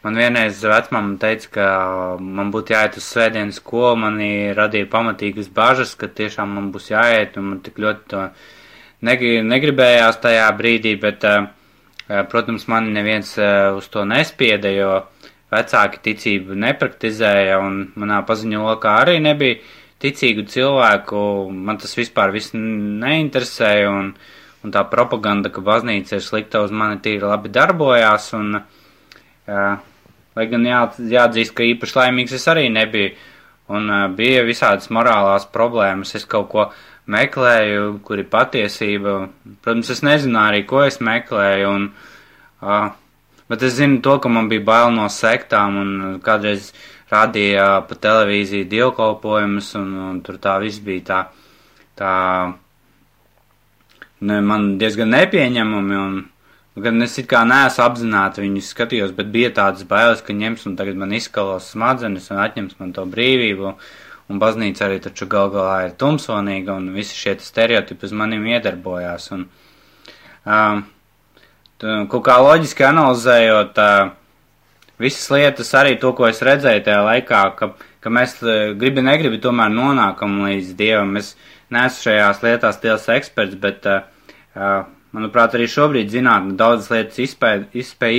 Man 0.00 0.16
vienreiz 0.16 0.62
vecmāma 0.64 1.18
teica, 1.20 1.48
ka 1.52 1.64
man 2.20 2.48
būtu 2.54 2.72
jāiet 2.72 2.94
uz 2.96 3.04
svētdienas 3.04 3.58
skolu, 3.60 3.98
manī 4.00 4.30
radīja 4.56 4.88
pamatīgas 4.88 5.50
bažas, 5.52 5.92
ka 5.92 6.08
tiešām 6.08 6.54
man 6.56 6.70
būs 6.72 6.88
jāiet, 6.88 7.36
un 7.36 7.50
man 7.50 7.58
tik 7.66 7.76
ļoti 7.84 8.08
to 8.08 8.22
negribējās 9.04 10.22
tajā 10.24 10.46
brīdī, 10.56 10.94
bet, 11.02 11.26
protams, 12.32 12.64
mani 12.72 12.94
neviens 12.96 13.34
uz 13.76 13.90
to 13.92 14.06
nespieda, 14.08 14.72
jo 14.72 14.94
vecāki 15.50 16.02
ticību 16.08 16.56
nepraktizēja, 16.64 17.58
un 17.64 17.80
manā 17.98 18.22
paziņu 18.26 18.64
lokā 18.68 18.96
arī 19.02 19.18
nebija 19.22 19.60
ticīgu 20.00 20.46
cilvēku, 20.48 21.20
man 21.52 21.80
tas 21.82 21.92
vispār 21.98 22.32
viss 22.32 22.54
neinteresēja, 22.56 23.90
un, 23.90 24.14
un 24.64 24.74
tā 24.74 24.86
propaganda, 24.88 25.52
ka 25.52 25.64
baznīca 25.64 26.16
ir 26.16 26.24
slikta 26.24 26.64
uz 26.64 26.72
mani 26.72 27.02
tīri 27.04 27.26
labi 27.26 27.52
darbojās, 27.52 28.32
un, 28.38 28.60
uh, 28.60 29.86
Lai 30.38 30.46
gan 30.46 30.62
jā, 30.64 30.84
jāatzīst, 31.10 31.54
ka 31.56 31.66
īpaši 31.66 31.96
laimīgs 31.98 32.36
es 32.36 32.46
arī 32.50 32.68
nebiju. 32.72 33.10
Un 33.70 33.90
uh, 33.90 34.06
bija 34.14 34.44
visādas 34.46 34.90
morālās 34.94 35.46
problēmas. 35.50 36.14
Es 36.18 36.26
kaut 36.30 36.48
ko 36.52 36.68
meklēju, 37.10 37.98
kur 38.06 38.22
ir 38.22 38.28
patiesība. 38.30 39.16
Protams, 39.64 39.90
es 39.94 40.04
nezināju 40.06 40.52
arī, 40.52 40.62
ko 40.70 40.84
es 40.86 41.00
meklēju. 41.02 41.72
Un, 41.74 41.88
uh, 42.62 42.92
bet 43.50 43.66
es 43.66 43.76
zinu 43.78 44.00
to, 44.04 44.16
ka 44.22 44.30
man 44.32 44.48
bija 44.48 44.64
bail 44.64 44.94
no 44.94 45.08
sektām 45.10 45.76
un 45.82 45.92
kādreiz 46.24 46.72
rādīja 47.10 47.68
pa 47.88 47.98
televīziju 48.06 48.68
dievkalpojumus 48.70 49.74
un, 49.80 49.94
un 50.08 50.18
tur 50.26 50.38
tā 50.42 50.56
viss 50.62 50.82
bija 50.82 51.06
tā, 51.10 51.20
tā 51.98 52.12
ne, 54.20 54.40
man 54.40 54.76
diezgan 54.78 55.10
nepieņemami 55.18 56.04
un 56.06 56.20
Gan 56.78 57.02
es 57.02 57.16
it 57.18 57.26
kā 57.26 57.40
neesmu 57.44 57.82
apzināti 57.82 58.44
viņus 58.44 58.68
skatījos, 58.72 59.10
bet 59.16 59.32
bija 59.34 59.48
tādas 59.56 59.82
bailes, 59.90 60.20
ka 60.22 60.32
ņems 60.32 60.68
un 60.70 60.76
tagad 60.78 61.00
man 61.00 61.10
izskalos 61.16 61.72
smadzenes 61.74 62.30
un 62.30 62.38
atņems 62.44 62.78
man 62.78 62.92
to 62.94 63.02
brīvību. 63.10 63.72
Un 64.30 64.38
baznīca 64.38 64.86
arī 64.86 65.00
taču 65.02 65.26
gal 65.26 65.50
galā 65.50 65.88
ir 65.88 65.96
tumsonīga 65.98 66.76
un 66.78 66.92
visi 66.94 67.18
šie 67.18 67.34
stereotipi 67.42 68.06
uz 68.06 68.14
manim 68.14 68.46
iedarbojās. 68.46 69.26
Un, 69.34 69.42
um, 70.46 70.84
kaut 71.82 72.24
kā 72.26 72.36
loģiski 72.42 72.84
analizējot 72.86 73.80
uh, 73.80 74.12
visas 75.00 75.30
lietas, 75.32 75.72
arī 75.78 75.96
to, 76.00 76.12
ko 76.16 76.28
es 76.28 76.42
redzēju 76.44 76.84
tajā 76.86 77.00
laikā, 77.06 77.42
ka, 77.56 77.72
ka 78.04 78.12
mēs 78.12 78.36
uh, 78.44 78.72
gribi 78.78 79.04
negribi 79.04 79.40
tomēr 79.42 79.72
nonākam 79.72 80.40
līdz 80.44 80.72
Dievam. 80.78 81.16
Es 81.20 81.34
neesmu 81.72 82.08
šajās 82.08 82.42
lietās 82.44 82.80
tiels 82.82 83.08
eksperts, 83.16 83.58
bet 83.60 83.88
uh, 83.88 84.02
Manuprāt, 85.10 85.56
arī 85.58 85.66
šobrīd 85.66 86.12
zinātne 86.12 86.54
daudzas 86.58 86.90
lietas 86.92 87.18
izspēja, 87.18 87.64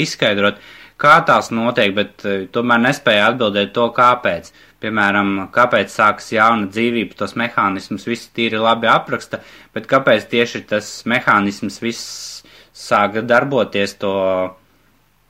izskaidrot, 0.01 0.57
kā 0.99 1.13
tās 1.27 1.47
notiek, 1.55 1.93
bet 1.95 2.25
tomēr 2.51 2.81
nespēja 2.83 3.29
atbildēt 3.31 3.71
to, 3.77 3.85
kāpēc. 3.95 4.51
Piemēram, 4.81 5.31
kāpēc 5.53 5.93
sākas 5.93 6.31
jauna 6.33 6.67
dzīvība, 6.73 7.15
tos 7.15 7.37
mehānismus 7.39 8.07
visi 8.09 8.31
tīri 8.35 8.59
labi 8.59 8.89
apraksta, 8.91 9.39
bet 9.75 9.87
kāpēc 9.87 10.25
tieši 10.33 10.63
tas 10.73 10.89
mehānisms 11.07 11.79
viss 11.83 12.40
sāka 12.81 13.23
darboties, 13.25 13.95
to, 14.01 14.13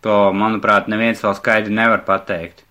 to, 0.05 0.17
manuprāt, 0.38 0.89
neviens 0.91 1.22
vēl 1.24 1.38
skaidri 1.38 1.75
nevar 1.75 2.05
pateikt. 2.08 2.65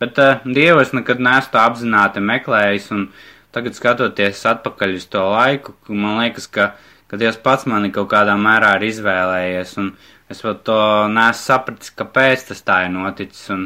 Bet 0.00 0.20
uh, 0.20 0.44
Dievu 0.44 0.80
es 0.84 0.94
nekad 0.96 1.20
neesmu 1.20 1.60
apzināti 1.60 2.22
meklējis, 2.24 2.92
un 2.96 3.08
tagad 3.52 3.76
skatoties 3.76 4.46
atpakaļ 4.48 4.96
uz 4.96 5.08
to 5.12 5.24
laiku, 5.32 5.76
man 5.88 6.22
liekas, 6.22 6.46
ka 6.48 6.72
ka 7.10 7.18
Dievs 7.18 7.40
pats 7.42 7.66
mani 7.66 7.90
kaut 7.90 8.06
kādā 8.12 8.36
mērā 8.38 8.76
ir 8.78 8.86
izvēlējies, 8.86 9.74
un 9.82 9.90
es 10.30 10.44
vēl 10.44 10.60
to 10.66 10.78
nesu 11.10 11.42
sapratis, 11.42 11.90
kāpēc 11.98 12.44
tas 12.52 12.62
tā 12.62 12.84
ir 12.86 12.92
noticis. 12.94 13.48
Un, 13.50 13.64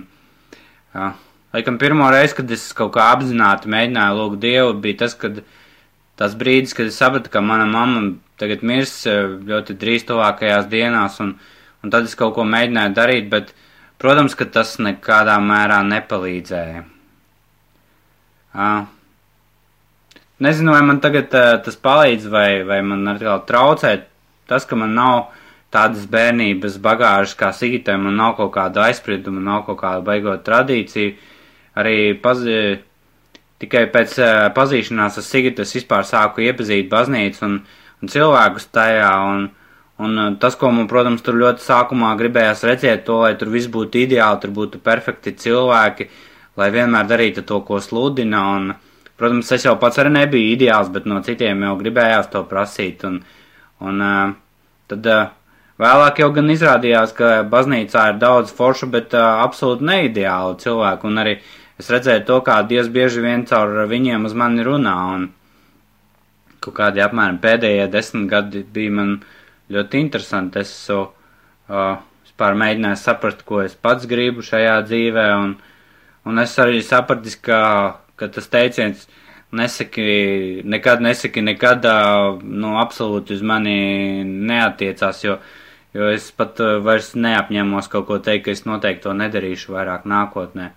jā, 0.94 1.10
laikam 1.52 1.76
pirmo 1.82 2.08
reizi, 2.12 2.38
kad 2.38 2.54
es 2.56 2.64
kaut 2.78 2.94
kā 2.94 3.10
apzināti 3.12 3.68
mēģināju 3.74 4.16
lūgt 4.20 4.40
Dievu, 4.46 4.72
bija 4.86 5.02
tas, 5.02 5.16
kad 5.20 5.42
tas 6.16 6.36
brīdis, 6.40 6.72
kad 6.78 6.88
es 6.88 6.96
sapratu, 6.96 7.28
ka 7.34 7.44
mana 7.44 7.68
mamma 7.68 8.06
tagad 8.40 8.64
mirs 8.66 8.96
ļoti 9.06 9.76
drīz 9.80 10.06
tuvākajās 10.08 10.66
dienās, 10.72 11.20
un, 11.24 11.36
un 11.84 11.92
tad 11.94 12.08
es 12.08 12.16
kaut 12.18 12.34
ko 12.38 12.46
mēģināju 12.48 12.96
darīt, 12.96 13.30
bet, 13.30 13.54
protams, 14.02 14.34
ka 14.38 14.48
tas 14.50 14.76
nekādā 14.82 15.36
mērā 15.42 15.82
nepalīdzēja. 15.86 16.84
Uh, 18.54 18.84
Nezinu, 20.38 20.72
vai 20.72 20.82
man 20.82 20.98
tagad 21.00 21.30
uh, 21.34 21.52
tas 21.62 21.76
palīdz, 21.78 22.26
vai, 22.30 22.48
vai 22.66 22.80
man 22.82 23.06
atkal 23.12 23.44
traucē 23.46 23.92
tas, 24.50 24.66
ka 24.66 24.76
man 24.76 24.96
nav 24.98 25.28
tādas 25.74 26.08
bērnības 26.10 26.80
bagāžas 26.82 27.36
kā 27.38 27.52
Sigitai, 27.54 27.94
man 28.02 28.18
nav 28.18 28.34
kaut 28.38 28.50
kāda 28.56 28.88
aizsprieduma, 28.88 29.42
nav 29.42 29.62
kaut 29.68 29.78
kāda 29.80 30.02
baigot 30.06 30.42
tradīcija. 30.46 31.14
Arī 31.78 31.96
pazi, 32.22 32.58
tikai 33.62 33.86
pēc 33.94 34.18
uh, 34.18 34.32
pazīšanās 34.58 35.20
ar 35.22 35.26
Sigitu 35.26 35.62
es 35.62 35.74
vispār 35.78 36.06
sāku 36.06 36.42
iepazīt 36.42 36.90
baznīcu 36.90 37.46
un, 37.46 37.56
un 37.62 37.62
cilvēkus 38.10 38.70
tajā, 38.74 39.10
un, 39.32 39.48
un 40.04 40.22
uh, 40.22 40.30
tas, 40.40 40.56
ko 40.60 40.70
man, 40.74 40.88
protams, 40.90 41.22
tur 41.24 41.38
ļoti 41.40 41.64
sākumā 41.64 42.14
gribējās 42.20 42.64
redzēt, 42.68 43.04
to, 43.08 43.20
lai 43.24 43.34
tur 43.40 43.52
viss 43.54 43.70
būtu 43.72 44.04
ideāli, 44.06 44.40
tur 44.42 44.54
būtu 44.56 44.82
perfekti 44.84 45.36
cilvēki, 45.44 46.08
lai 46.60 46.72
vienmēr 46.74 47.06
darītu 47.10 47.46
to, 47.46 47.60
ko 47.66 47.80
sludina, 47.82 48.42
un, 48.56 48.74
Protams, 49.14 49.52
es 49.54 49.62
jau 49.62 49.76
pats 49.78 50.00
arī 50.02 50.10
nebiju 50.10 50.54
ideāls, 50.56 50.90
bet 50.90 51.04
no 51.06 51.20
citiem 51.22 51.60
jau 51.62 51.76
gribējās 51.78 52.32
to 52.32 52.42
prasīt. 52.50 53.04
Un, 53.06 53.20
un 53.86 54.02
uh, 54.02 54.32
tad 54.90 55.06
uh, 55.06 55.28
vēlāk 55.78 56.18
jau 56.22 56.30
gan 56.34 56.50
izrādījās, 56.50 57.14
ka 57.14 57.28
baznīcā 57.50 58.08
ir 58.10 58.18
daudz 58.22 58.50
foršu, 58.58 58.90
bet 58.90 59.14
absolūti 59.14 59.86
neideālu 59.86 60.58
cilvēku. 60.58 61.10
Un 61.12 61.22
arī 61.22 61.36
es 61.78 61.90
redzēju 61.94 62.26
to, 62.26 62.40
kā 62.46 62.58
Dievs 62.66 62.90
bieži 62.90 63.22
vien 63.22 63.46
caur 63.46 63.84
viņiem 63.90 64.26
uz 64.26 64.34
mani 64.34 64.66
runā. 64.66 64.96
Un 65.14 65.28
kaut 66.64 66.78
kādi 66.78 67.04
apmēram 67.04 67.40
pēdējie 67.42 67.90
desmit 67.92 68.30
gadi 68.30 68.64
bija 68.64 68.94
man 69.00 69.16
ļoti 69.72 70.00
interesanti. 70.00 70.64
Es 70.64 70.72
esmu 70.72 71.02
uh, 71.04 71.98
vispār 72.24 72.56
mēģinājis 72.60 73.04
saprast, 73.08 73.44
ko 73.48 73.60
es 73.64 73.76
pats 73.76 74.08
gribu 74.10 74.44
šajā 74.44 74.80
dzīvē. 74.88 75.28
Un, 75.42 75.54
un 76.24 76.42
es 76.42 76.56
arī 76.62 76.80
sapratis, 76.84 77.36
ka 77.36 77.60
ka 78.16 78.28
tas 78.28 78.48
teiciens 78.48 79.08
nesaki, 79.54 80.62
nekad 80.64 81.02
nesaki, 81.02 81.42
nekad, 81.42 81.86
nu, 82.42 82.74
absolūti 82.82 83.36
uz 83.36 83.42
mani 83.46 84.24
neatiecās, 84.24 85.24
jo, 85.26 85.38
jo 85.94 86.10
es 86.14 86.30
pat 86.34 86.62
vairs 86.86 87.12
neapņemos 87.18 87.90
kaut 87.92 88.08
ko 88.10 88.18
teikt, 88.22 88.46
ka 88.46 88.54
es 88.54 88.64
noteikti 88.68 89.06
to 89.06 89.14
nedarīšu 89.18 89.74
vairāk 89.76 90.08
nākotnē. 90.10 90.72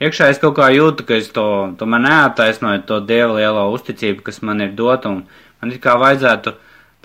Iekšā 0.00 0.28
es 0.32 0.40
kaut 0.42 0.58
kā 0.58 0.68
jūtu, 0.74 1.06
ka 1.08 1.16
es 1.16 1.30
to, 1.32 1.46
tomēr 1.80 2.02
neataisnoju 2.04 2.84
to 2.88 3.00
dievu 3.08 3.38
lielo 3.38 3.64
uzticību, 3.72 4.22
kas 4.26 4.42
man 4.44 4.60
ir 4.60 4.74
dota, 4.76 5.08
un 5.08 5.24
man 5.62 5.72
it 5.72 5.80
kā 5.84 5.96
vajadzētu 6.00 6.52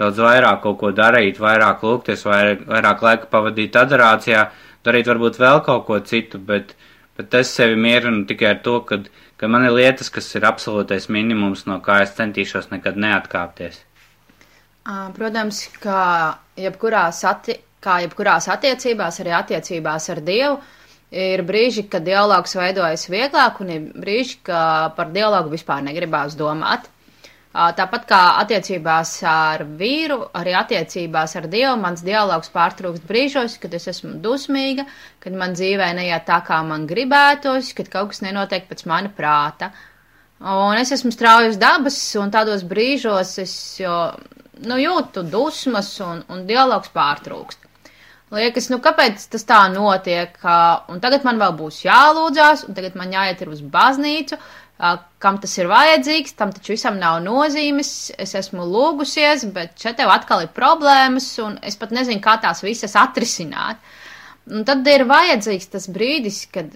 daudz 0.02 0.20
vairāk 0.20 0.62
kaut 0.66 0.80
ko 0.82 0.92
darīt, 0.96 1.40
vairāk 1.40 1.86
lūgties, 1.88 2.26
vairāk, 2.28 2.66
vairāk 2.68 3.04
laika 3.08 3.32
pavadīt 3.32 3.80
adorācijā, 3.80 4.50
darīt 4.84 5.08
varbūt 5.08 5.40
vēl 5.40 5.64
kaut 5.64 5.86
ko 5.88 6.00
citu, 6.04 6.42
bet, 6.52 6.76
bet 7.16 7.40
es 7.40 7.54
sevi 7.56 7.80
mierinu 7.80 8.26
tikai 8.28 8.56
ar 8.56 8.64
to, 8.66 8.80
ka 8.84 9.00
ka 9.42 9.48
man 9.50 9.64
ir 9.66 9.74
lietas, 9.74 10.12
kas 10.14 10.28
ir 10.38 10.44
absolūtais 10.46 11.08
minimums, 11.10 11.64
no 11.66 11.80
kā 11.82 12.04
es 12.04 12.14
centīšos 12.14 12.68
nekad 12.70 13.00
neatkāpties. 13.02 13.80
Protams, 15.16 15.64
ka 15.82 16.02
jebkurās, 16.62 17.24
atti 17.26 17.56
kā 17.82 17.98
jebkurās 18.04 18.46
attiecībās, 18.54 19.18
arī 19.24 19.34
attiecībās 19.40 20.06
ar 20.14 20.22
Dievu, 20.28 20.60
ir 21.12 21.44
brīži, 21.44 21.86
kad 21.92 22.06
dialogs 22.08 22.56
veidojas 22.56 23.06
vieglāk, 23.12 23.60
un 23.62 23.76
ir 23.76 23.92
brīži, 23.92 24.40
ka 24.48 24.64
par 24.96 25.12
dialogu 25.12 25.52
vispār 25.52 25.84
negribās 25.84 26.38
domāt. 26.40 26.88
Tāpat 27.52 28.06
kā 28.08 28.18
attiecībās 28.40 29.10
ar 29.28 29.66
vīru, 29.76 30.22
arī 30.40 30.54
attiecībās 30.56 31.36
ar 31.36 31.50
Dievu 31.52 31.74
mans 31.82 32.00
dialogs 32.00 32.48
pārtrūkst 32.54 33.04
brīžos, 33.10 33.58
kad 33.60 33.74
es 33.76 33.90
esmu 33.92 34.14
dusmīga, 34.24 34.86
kad 35.20 35.36
man 35.36 35.52
dzīvē 35.58 35.90
neiet 35.98 36.24
tā, 36.30 36.38
kā 36.48 36.62
man 36.64 36.86
gribētos, 36.88 37.74
kad 37.76 37.92
kaut 37.92 38.14
kas 38.14 38.24
nenotiek 38.24 38.70
pēc 38.70 38.86
mana 38.88 39.12
prāta. 39.18 39.74
Un 40.40 40.80
es 40.80 40.94
esmu 40.96 41.12
straujas 41.12 41.60
dabas, 41.60 42.00
un 42.16 42.32
tādos 42.32 42.64
brīžos 42.64 43.36
es 43.44 43.58
jo, 43.84 43.98
nu, 44.64 44.80
jūtu 44.80 45.28
dusmas, 45.28 45.92
un, 46.08 46.24
un 46.32 46.48
dialogs 46.48 46.96
pārtrūkst. 46.96 47.61
Liekas, 48.32 48.70
nu 48.72 48.78
kāpēc 48.80 49.26
tas 49.34 49.44
tā 49.44 49.60
notiek? 49.74 50.38
Un 50.92 51.02
tagad 51.04 51.26
man 51.28 51.40
vēl 51.42 51.52
būs 51.60 51.82
jālūdzās, 51.84 52.62
un 52.70 52.76
tagad 52.78 52.94
man 52.96 53.12
jāiet 53.12 53.42
uz 53.44 53.60
baznīcu, 53.74 54.38
kam 55.22 55.40
tas 55.44 55.56
ir 55.60 55.68
vajadzīgs, 55.68 56.38
tam 56.40 56.54
taču 56.56 56.72
visam 56.72 56.96
nav 57.02 57.18
nozīmes. 57.26 57.90
Es 58.16 58.32
esmu 58.40 58.64
lūgusies, 58.70 59.44
bet 59.58 59.76
šeit 59.84 60.00
tev 60.00 60.14
atkal 60.14 60.46
ir 60.46 60.54
problēmas, 60.56 61.28
un 61.44 61.58
es 61.60 61.76
pat 61.82 61.92
nezinu, 61.98 62.24
kā 62.24 62.38
tās 62.46 62.64
visas 62.64 62.96
atrisināt. 63.02 63.84
Un 64.52 64.64
tad 64.66 64.88
ir 64.90 65.04
vajadzīgs 65.10 65.68
tas 65.74 65.90
brīdis, 65.92 66.46
kad 66.56 66.72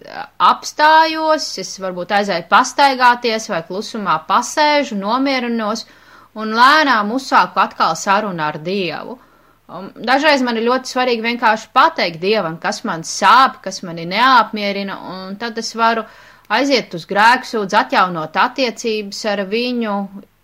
apstājos, 0.52 1.48
es 1.64 1.72
varbūt 1.82 2.12
aizēju 2.20 2.50
pastaigāties 2.52 3.48
vai 3.50 3.62
klusumā 3.66 4.20
pasēžu, 4.28 5.00
nomierinos 5.00 5.88
un 6.36 6.52
lēnām 6.60 7.16
uzsāku 7.16 7.64
atkal 7.64 7.96
sarunu 7.98 8.44
ar 8.44 8.60
Dievu. 8.60 9.16
Um, 9.16 9.35
dažreiz 9.67 10.43
man 10.45 10.60
ir 10.60 10.67
ļoti 10.67 10.91
svarīgi 10.91 11.25
vienkārši 11.25 11.72
pateikt 11.74 12.22
Dievam, 12.22 12.60
kas 12.62 12.84
man 12.86 13.05
sāp, 13.07 13.62
kas 13.63 13.81
mani 13.84 14.05
neapmierina, 14.10 14.98
un 15.12 15.38
tad 15.41 15.57
es 15.57 15.74
varu 15.75 16.05
aiziet 16.53 16.93
uz 16.93 17.07
grēksūdz, 17.10 17.74
atjaunot 17.74 18.38
attiecības 18.38 19.24
ar 19.31 19.45
viņu, 19.50 19.95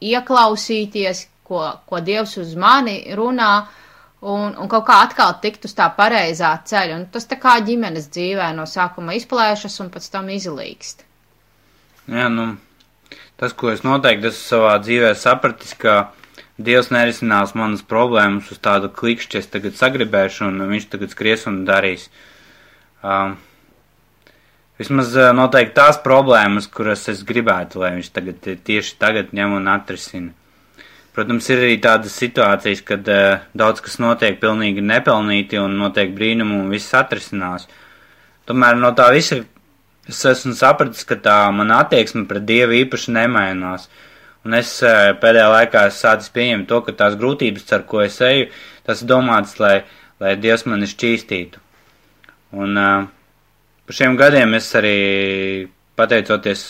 ieklausīties, 0.01 1.27
ko, 1.45 1.67
ko 1.85 2.01
Dievs 2.01 2.37
uz 2.41 2.55
mani 2.57 3.03
runā, 3.17 3.51
un, 4.21 4.55
un 4.55 4.71
kaut 4.71 4.87
kā 4.87 5.01
atkal 5.05 5.35
tikt 5.43 5.67
uz 5.69 5.75
tā 5.77 5.87
pareizā 5.97 6.51
ceļa. 6.65 6.97
Un 6.97 7.05
tas 7.13 7.29
tā 7.29 7.37
kā 7.41 7.57
ģimenes 7.65 8.09
dzīvē 8.13 8.51
no 8.57 8.65
sākuma 8.69 9.15
izplēšas 9.17 9.79
un 9.83 9.91
pēc 9.93 10.09
tam 10.13 10.29
izlīkst. 10.33 11.05
Jā, 12.11 12.25
nu, 12.33 12.55
tas, 13.37 13.53
ko 13.53 13.69
es 13.73 13.85
noteikti 13.85 14.31
esmu 14.31 14.47
savā 14.47 14.73
dzīvē 14.81 15.13
sapratis, 15.17 15.75
ka 15.77 15.99
Dievs 16.60 16.89
nerisinās 16.91 17.53
manas 17.55 17.84
problēmas 17.88 18.50
uz 18.51 18.60
tādu 18.60 18.89
klikšķi, 18.91 19.39
es 19.39 19.48
tagad 19.51 19.77
sagribēšu, 19.79 20.50
un 20.50 20.65
viņš 20.74 20.89
tagad 20.91 21.13
skries 21.13 21.48
un 21.48 21.62
darīs. 21.67 22.10
Um, 23.01 23.38
vismaz 24.81 25.15
uh, 25.15 25.31
noteikti 25.38 25.77
tās 25.79 26.01
problēmas, 26.03 26.67
kuras 26.67 27.08
es 27.13 27.24
gribētu, 27.27 27.79
lai 27.81 27.93
viņš 27.96 28.12
tagad 28.17 28.51
tieši 28.67 29.00
tagad 29.00 29.31
ņem 29.38 29.55
un 29.62 29.72
atrisina. 29.72 30.36
Protams, 31.15 31.48
ir 31.51 31.63
arī 31.63 31.79
tādas 31.84 32.20
situācijas, 32.20 32.84
kad 32.88 33.08
uh, 33.12 33.48
daudz 33.58 33.84
kas 33.84 33.98
notiek 34.03 34.38
pilnīgi 34.43 34.84
nepelnīti 34.84 35.60
un 35.60 35.79
notiek 35.79 36.13
brīnumu 36.15 36.62
un 36.65 36.70
viss 36.72 36.93
atrisinās. 36.96 37.67
Tomēr 38.48 38.75
no 38.79 38.91
tā 38.98 39.08
visa 39.15 39.39
es 40.12 40.24
esmu 40.27 40.53
sapratis, 40.58 41.08
ka 41.08 41.15
tā 41.15 41.41
mana 41.55 41.81
attieksme 41.86 42.27
pret 42.27 42.43
Dievu 42.48 42.75
īpaši 42.84 43.15
nemainās. 43.15 43.88
Uh, 43.88 44.08
Un 44.48 44.57
es 44.57 44.69
eh, 44.81 45.12
pēdējā 45.21 45.50
laikā 45.53 45.86
esmu 45.89 46.01
sācis 46.01 46.31
pieņemt 46.33 46.69
to, 46.69 46.79
ka 46.86 46.95
tās 46.98 47.17
grūtības, 47.19 47.67
ar 47.77 47.83
ko 47.89 48.01
es 48.01 48.17
eju, 48.25 48.48
tas 48.88 49.03
ir 49.03 49.10
domāts, 49.12 49.60
lai, 49.62 49.83
lai 50.24 50.33
Dievs 50.41 50.65
mani 50.65 50.89
šķīstītu. 50.89 51.62
Un 52.57 52.79
uh, 52.81 53.05
par 53.86 53.98
šiem 53.98 54.17
gadiem 54.19 54.57
es 54.57 54.71
arī, 54.75 54.98
pateicoties 56.00 56.63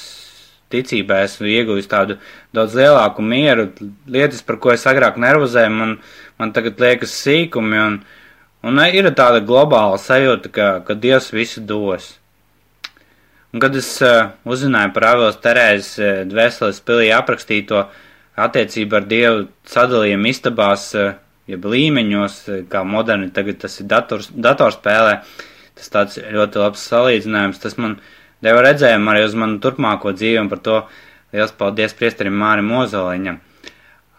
ticībai, 0.72 1.24
esmu 1.28 1.50
ieguvis 1.52 1.90
tādu 1.92 2.18
daudz 2.56 2.76
lielāku 2.78 3.24
mieru. 3.26 3.70
Lietas, 4.12 4.44
par 4.46 4.60
ko 4.64 4.74
es 4.76 4.86
agrāk 4.90 5.20
nervozēju, 5.22 5.74
man, 5.76 5.98
man 6.40 6.54
tagad 6.56 6.80
liekas 6.82 7.16
sīkumi, 7.24 7.80
un, 7.88 8.00
un 8.68 8.84
ir 8.88 9.10
tāda 9.18 9.44
globāla 9.48 10.00
sajūta, 10.02 10.52
ka, 10.56 10.72
ka 10.88 10.98
Dievs 10.98 11.32
visu 11.36 11.64
dos. 11.64 12.16
Un, 13.52 13.60
kad 13.60 13.76
es 13.76 13.88
uh, 14.00 14.32
uzzināju 14.48 14.94
par 14.96 15.06
Avelas 15.10 15.40
Terēzes 15.44 15.92
uh, 16.00 16.12
dvēseles 16.28 16.80
pilī 16.88 17.10
aprakstīto 17.12 17.84
attiecību 18.40 18.96
ar 18.96 19.08
Dievu 19.10 19.42
sadalījumu 19.68 20.30
istabās, 20.32 20.86
uh, 20.96 21.18
jeb 21.52 21.68
līmeņos, 21.68 22.38
kā 22.72 22.86
moderni 22.88 23.28
tagad 23.36 23.60
tas 23.66 23.76
ir 23.84 23.90
dators, 23.92 24.30
datorspēlē, 24.32 25.18
tas 25.76 25.92
tāds 25.92 26.22
ļoti 26.22 26.62
labs 26.64 26.86
salīdzinājums, 26.94 27.60
tas 27.60 27.76
man 27.82 27.98
deva 28.46 28.64
redzējumu 28.70 29.12
arī 29.12 29.26
uz 29.28 29.36
manu 29.36 29.60
turpmāko 29.64 30.16
dzīvi 30.16 30.40
un 30.46 30.52
par 30.52 30.64
to 30.64 30.80
liels 31.36 31.52
paldies 31.60 31.98
priesterim 31.98 32.40
Mārim 32.40 32.72
Ozoliņam. 32.80 33.42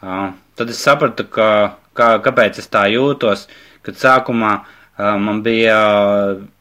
Uh, 0.03 0.29
tad 0.61 0.75
es 0.75 0.85
sapratu, 0.85 1.25
ka, 1.33 1.49
kā, 1.97 2.13
kāpēc 2.21 2.61
es 2.61 2.69
tā 2.69 2.85
jūtos, 2.93 3.47
kad 3.87 3.97
sākumā 3.97 4.55
uh, 4.61 4.79
man 4.99 5.43
bija 5.45 5.77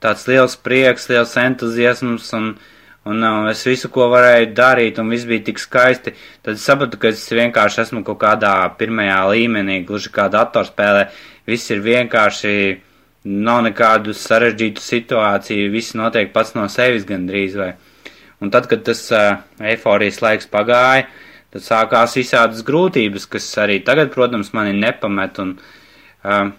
tāds 0.04 0.28
liels 0.30 0.56
prieks, 0.56 1.10
liels 1.12 1.34
entuziasms 1.38 2.30
un, 2.38 2.54
un 3.06 3.26
es 3.52 3.64
visu, 3.68 3.90
ko 3.92 4.08
varēju 4.14 4.54
darīt, 4.56 5.02
un 5.02 5.12
viss 5.12 5.28
bija 5.28 5.44
tik 5.50 5.60
skaisti. 5.60 6.14
Tad 6.42 6.56
es 6.56 6.66
sapratu, 6.66 7.00
ka 7.02 7.12
es 7.12 7.26
vienkārši 7.32 7.84
esmu 7.86 8.06
kaut 8.08 8.22
kādā 8.24 8.54
pirmajā 8.80 9.20
līmenī, 9.34 9.82
gluži 9.88 10.14
kā 10.14 10.30
datorspēlē. 10.32 11.10
Viss 11.50 11.74
ir 11.74 11.84
vienkārši, 11.84 12.56
nav 13.26 13.66
nekādu 13.68 14.16
sarežģītu 14.18 14.82
situāciju, 14.82 15.72
viss 15.74 15.98
notiek 15.98 16.32
pats 16.34 16.56
no 16.56 16.68
sevis 16.72 17.06
gandrīz 17.10 17.58
vai. 17.60 17.74
Un 18.42 18.50
tad, 18.50 18.66
kad 18.70 18.82
tas 18.88 19.04
uh, 19.14 19.44
eiforijas 19.62 20.22
laiks 20.24 20.50
pagāja, 20.50 21.06
tad 21.54 21.66
sākās 21.66 22.16
visādas 22.18 22.64
grūtības, 22.66 23.28
kas 23.30 23.46
arī 23.62 23.82
tagad, 23.86 24.10
protams, 24.16 24.50
mani 24.58 24.74
nepamet 24.74 25.38
un 25.44 25.54
uh, 25.60 26.50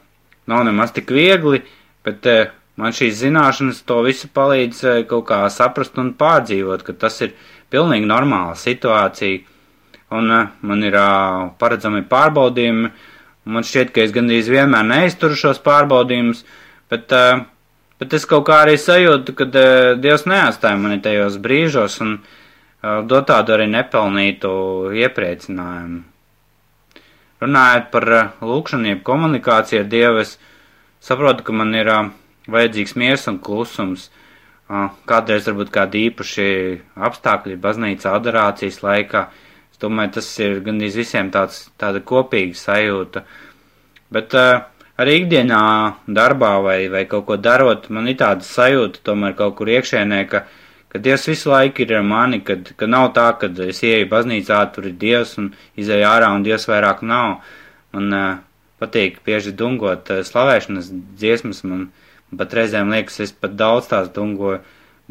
nav 0.47 0.65
nemaz 0.65 0.93
tik 0.93 1.11
viegli, 1.11 1.63
bet 2.05 2.27
eh, 2.27 2.51
man 2.77 2.95
šīs 2.97 3.21
zināšanas 3.23 3.83
to 3.87 4.01
visu 4.07 4.31
palīdz 4.35 4.83
eh, 4.89 5.01
kaut 5.09 5.27
kā 5.31 5.43
saprast 5.53 5.99
un 6.03 6.13
pārdzīvot, 6.19 6.85
ka 6.87 6.97
tas 7.05 7.21
ir 7.25 7.35
pilnīgi 7.73 8.09
normāla 8.09 8.57
situācija, 8.59 9.43
un 10.19 10.35
eh, 10.39 10.51
man 10.61 10.85
ir 10.89 10.99
paredzami 11.63 12.05
pārbaudījumi, 12.11 12.93
man 13.53 13.67
šķiet, 13.67 13.95
ka 13.95 14.05
es 14.05 14.15
gandrīz 14.15 14.51
vienmēr 14.53 14.87
neizturu 14.87 15.39
šos 15.39 15.63
pārbaudījumus, 15.65 16.45
bet, 16.93 17.15
bet 17.99 18.15
es 18.15 18.29
kaut 18.31 18.47
kā 18.47 18.61
arī 18.63 18.77
sajūtu, 18.79 19.35
ka 19.35 19.49
Dievs 19.99 20.29
neatstāja 20.31 20.79
mani 20.79 21.01
tajos 21.03 21.41
brīžos 21.43 21.99
un 22.05 22.21
dot 23.11 23.27
tādu 23.31 23.57
arī 23.57 23.67
nepelnītu 23.71 24.53
iepriecinājumu. 25.03 26.12
Runājot 27.43 27.89
par 27.91 28.09
eh, 28.15 28.33
lūkšanu, 28.47 28.91
jeb 28.93 29.05
komunikāciju 29.07 29.83
ar 29.83 29.89
Dievu, 29.91 30.23
es 30.23 30.37
saprotu, 31.03 31.43
ka 31.47 31.55
man 31.57 31.75
ir 31.75 31.91
uh, 31.91 32.11
vajadzīgs 32.53 32.95
miers 33.01 33.27
un 33.31 33.41
klusums. 33.43 34.11
Kādreiz 35.11 35.49
varbūt 35.51 35.73
kādi 35.75 36.07
īpaši 36.09 36.45
apstākļi 37.09 37.59
baznīcā 37.61 38.13
adorācijas 38.17 38.79
laikā. 38.81 39.25
Es 39.75 39.81
domāju, 39.83 40.15
tas 40.17 40.29
ir 40.41 40.63
gandrīz 40.65 40.97
visiem 40.97 41.29
tāds, 41.35 41.67
tāda 41.83 42.01
kopīga 42.09 42.57
sajūta. 42.57 43.25
Bet 44.15 44.39
uh, 44.39 44.63
arī 45.03 45.19
ikdienā 45.25 45.63
darbā 46.07 46.55
vai, 46.65 46.79
vai 46.95 47.05
kaut 47.11 47.27
ko 47.29 47.37
darot, 47.37 47.91
man 47.91 48.09
ir 48.09 48.17
tāda 48.23 48.47
sajūta 48.47 49.03
tomēr 49.11 49.37
kaut 49.37 49.59
kur 49.59 49.75
iekšēnē, 49.75 50.23
ka 50.31 50.45
uh, 50.47 50.62
ka 50.93 51.01
Dievs 51.01 51.27
visu 51.31 51.51
laiku 51.51 51.87
ir 51.87 51.97
ar 51.97 52.05
mani, 52.05 52.43
kad, 52.45 52.75
ka 52.77 52.87
nav 52.87 53.11
tā, 53.17 53.31
ka 53.41 53.49
es 53.65 53.81
ieeju 53.81 54.11
baznīcā, 54.11 54.61
tur 54.75 54.91
ir 54.91 54.97
Dievs 55.01 55.39
un 55.41 55.51
izēju 55.81 56.09
ārā 56.09 56.29
un 56.37 56.45
Dievs 56.45 56.69
vairāk 56.69 57.01
nav. 57.09 57.41
Man 57.97 58.17
uh, 58.17 58.29
patīk 58.83 59.23
bieži 59.25 59.55
dungot 59.57 60.13
uh, 60.13 60.21
slavēšanas 60.27 60.93
dziesmas, 60.93 61.63
man, 61.65 61.89
pat 62.37 62.53
reizēm 62.59 62.93
liekas, 62.93 63.21
es 63.25 63.33
pat 63.33 63.57
daudz 63.57 63.89
tās 63.89 64.13
dungoju, 64.13 64.61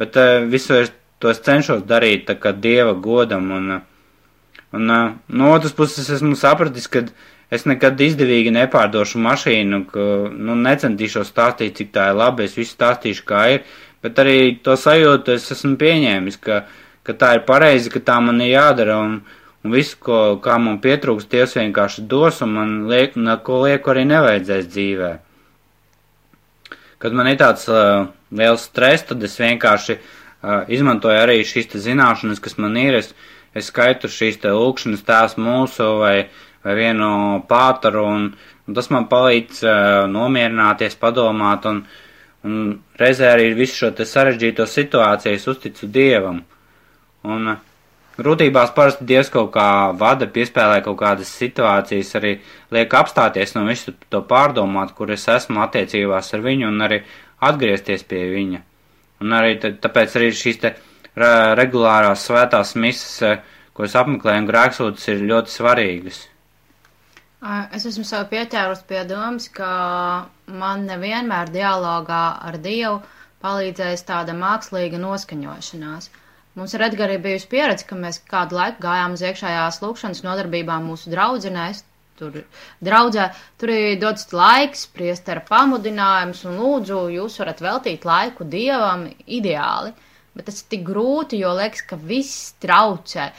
bet 0.01 0.17
uh, 0.21 0.41
visu 0.49 0.77
es 0.83 0.93
to 1.21 1.29
es 1.29 1.41
cenšos 1.45 1.83
darīt 1.89 2.25
tā 2.29 2.35
kā 2.41 2.53
Dieva 2.57 2.95
godam 2.97 3.51
un, 3.53 3.81
un 4.73 4.95
uh, 4.95 5.11
no 5.29 5.51
otras 5.53 5.75
puses 5.77 6.09
esmu 6.09 6.33
sapratis, 6.37 6.89
ka 6.89 7.05
es 7.53 7.67
nekad 7.69 7.99
izdevīgi 8.01 8.53
nepārdošu 8.55 9.21
mašīnu, 9.21 9.83
ka, 9.91 10.07
nu, 10.31 10.57
necentīšos 10.65 11.29
stāstīt, 11.33 11.77
cik 11.77 11.93
tā 11.95 12.09
ir 12.11 12.19
labi, 12.21 12.47
es 12.47 12.57
visu 12.57 12.73
stāstīšu, 12.73 13.25
kā 13.27 13.43
ir, 13.55 13.65
bet 14.01 14.19
arī 14.21 14.37
to 14.65 14.75
sajūtu 14.77 15.35
es 15.35 15.47
esmu 15.53 15.75
pieņēmis, 15.81 16.39
ka, 16.41 16.63
ka 17.07 17.15
tā 17.17 17.35
ir 17.37 17.45
pareizi, 17.47 17.91
ka 17.93 18.01
tā 18.03 18.17
man 18.23 18.41
ir 18.41 18.55
jādara, 18.55 18.97
un, 19.05 19.19
un 19.63 19.75
visu, 19.75 19.97
ko, 20.01 20.21
kā 20.43 20.57
man 20.61 20.81
pietrūks, 20.83 21.29
Dievs 21.31 21.57
vienkārši 21.59 22.05
dos, 22.09 22.41
un 22.45 22.55
man 22.57 22.73
liek, 22.91 23.17
ko 23.45 23.61
lieku 23.65 23.93
arī 23.93 24.07
nevajadzēs 24.09 24.71
dzīvē. 24.73 25.11
Kad 27.01 27.17
man 27.17 27.31
ir 27.31 27.37
tāds 27.41 27.65
uh, 27.69 28.09
liels 28.37 28.67
stress, 28.69 29.07
tad 29.09 29.23
es 29.25 29.37
vienkārši 29.41 29.97
uh, 29.97 30.69
izmantoju 30.69 31.17
arī 31.17 31.39
šīs 31.45 31.71
te 31.71 31.81
zināšanas, 31.81 32.41
kas 32.41 32.59
man 32.61 32.77
ir, 32.77 32.99
es, 33.01 33.13
es 33.57 33.69
skaitu 33.73 34.09
šīs 34.09 34.37
te 34.41 34.53
lūkšanas 34.53 35.01
tēvs 35.07 35.37
mūsu 35.41 35.87
vai, 36.01 36.15
vai 36.65 36.77
vienu 36.77 37.09
pātaru, 37.49 38.05
un, 38.05 38.29
un 38.69 38.77
tas 38.77 38.91
man 38.93 39.09
palīdz 39.09 39.65
uh, 39.65 39.73
nomierināties, 40.13 40.97
padomāt, 41.01 41.65
un, 41.69 41.81
uh, 41.81 42.11
Un 42.47 42.80
reizē 42.97 43.27
arī 43.36 43.51
visu 43.54 43.84
šo 43.84 43.91
te 43.97 44.06
sarežģīto 44.08 44.65
situāciju 44.65 45.38
es 45.38 45.43
uzticu 45.51 45.89
Dievam. 45.93 46.39
Un 47.30 47.51
uh, 47.51 47.60
grūtībās 48.17 48.73
parasti 48.73 49.06
Dievs 49.12 49.30
kaut 49.34 49.51
kā 49.54 49.67
vada, 49.97 50.25
piespēlē 50.25 50.80
kaut 50.86 50.97
kādas 51.04 51.30
situācijas, 51.38 52.15
arī 52.17 52.34
liek 52.73 52.95
apstāties 52.97 53.54
no 53.58 53.67
visu 53.67 53.93
to 54.10 54.23
pārdomāt, 54.25 54.95
kur 54.97 55.13
es 55.13 55.27
esmu 55.30 55.62
attiecībās 55.67 56.34
ar 56.34 56.45
viņu 56.47 56.71
un 56.71 56.88
arī 56.88 57.04
atgriezties 57.45 58.08
pie 58.10 58.25
viņa. 58.34 58.63
Un 59.21 59.38
arī 59.38 59.60
tāpēc 59.62 60.17
arī 60.17 60.32
šīs 60.34 60.62
te 60.63 60.73
regulārās 61.62 62.25
svētās 62.25 62.73
misas, 62.73 63.15
uh, 63.21 63.38
ko 63.77 63.86
es 63.86 63.95
apmeklēju 64.01 64.41
un 64.41 64.49
grēksūdas, 64.49 65.08
ir 65.13 65.27
ļoti 65.30 65.60
svarīgas. 65.60 66.23
Es 67.41 67.88
esmu 67.89 68.04
sev 68.06 68.27
pieķērus 68.30 68.84
pie 68.89 68.99
domas, 69.10 69.47
ka 69.49 69.67
man 70.63 70.84
nevienmēr 70.89 71.49
dialogā 71.54 72.19
ar 72.49 72.58
Dievu 72.62 72.99
palīdzēs 73.41 74.04
tāda 74.06 74.36
mākslīga 74.38 74.99
noskaņošanās. 75.01 76.10
Mums 76.60 76.75
ar 76.77 76.84
Edgari 76.88 77.15
bijusi 77.23 77.49
pieredze, 77.54 77.88
ka 77.89 77.97
mēs 77.97 78.19
kādu 78.30 78.60
laiku 78.60 78.84
gājām 78.86 79.15
uz 79.17 79.23
iekšējās 79.25 79.82
lūkšanas 79.82 80.21
nodarbībām 80.27 80.86
mūsu 80.91 81.10
draudzenēs. 81.15 81.82
Tur, 82.21 82.38
draudzē, 82.86 83.25
tur 83.58 83.73
ir 83.73 83.97
dots 84.04 84.27
laiks, 84.38 84.86
priestera 84.99 85.41
pamudinājums, 85.47 86.43
un 86.45 86.62
lūdzu, 86.62 86.99
jūs 87.15 87.39
varat 87.41 87.65
veltīt 87.65 88.06
laiku 88.06 88.45
dievam 88.45 89.08
ideāli. 89.25 89.95
Bet 90.38 90.51
tas 90.51 90.62
ir 90.62 90.69
tik 90.75 90.86
grūti, 90.91 91.41
jo 91.41 91.56
liekas, 91.58 91.82
ka 91.89 91.97
viss 91.97 92.51
traucē. 92.62 93.32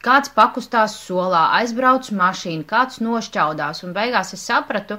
Kāds 0.00 0.32
pakustās 0.32 0.94
solā, 0.96 1.42
aizbrauc 1.58 2.06
mašīna, 2.16 2.64
kāds 2.68 3.02
nošķaudās, 3.04 3.82
un 3.84 3.92
beigās 3.96 4.32
es 4.36 4.44
sapratu, 4.48 4.96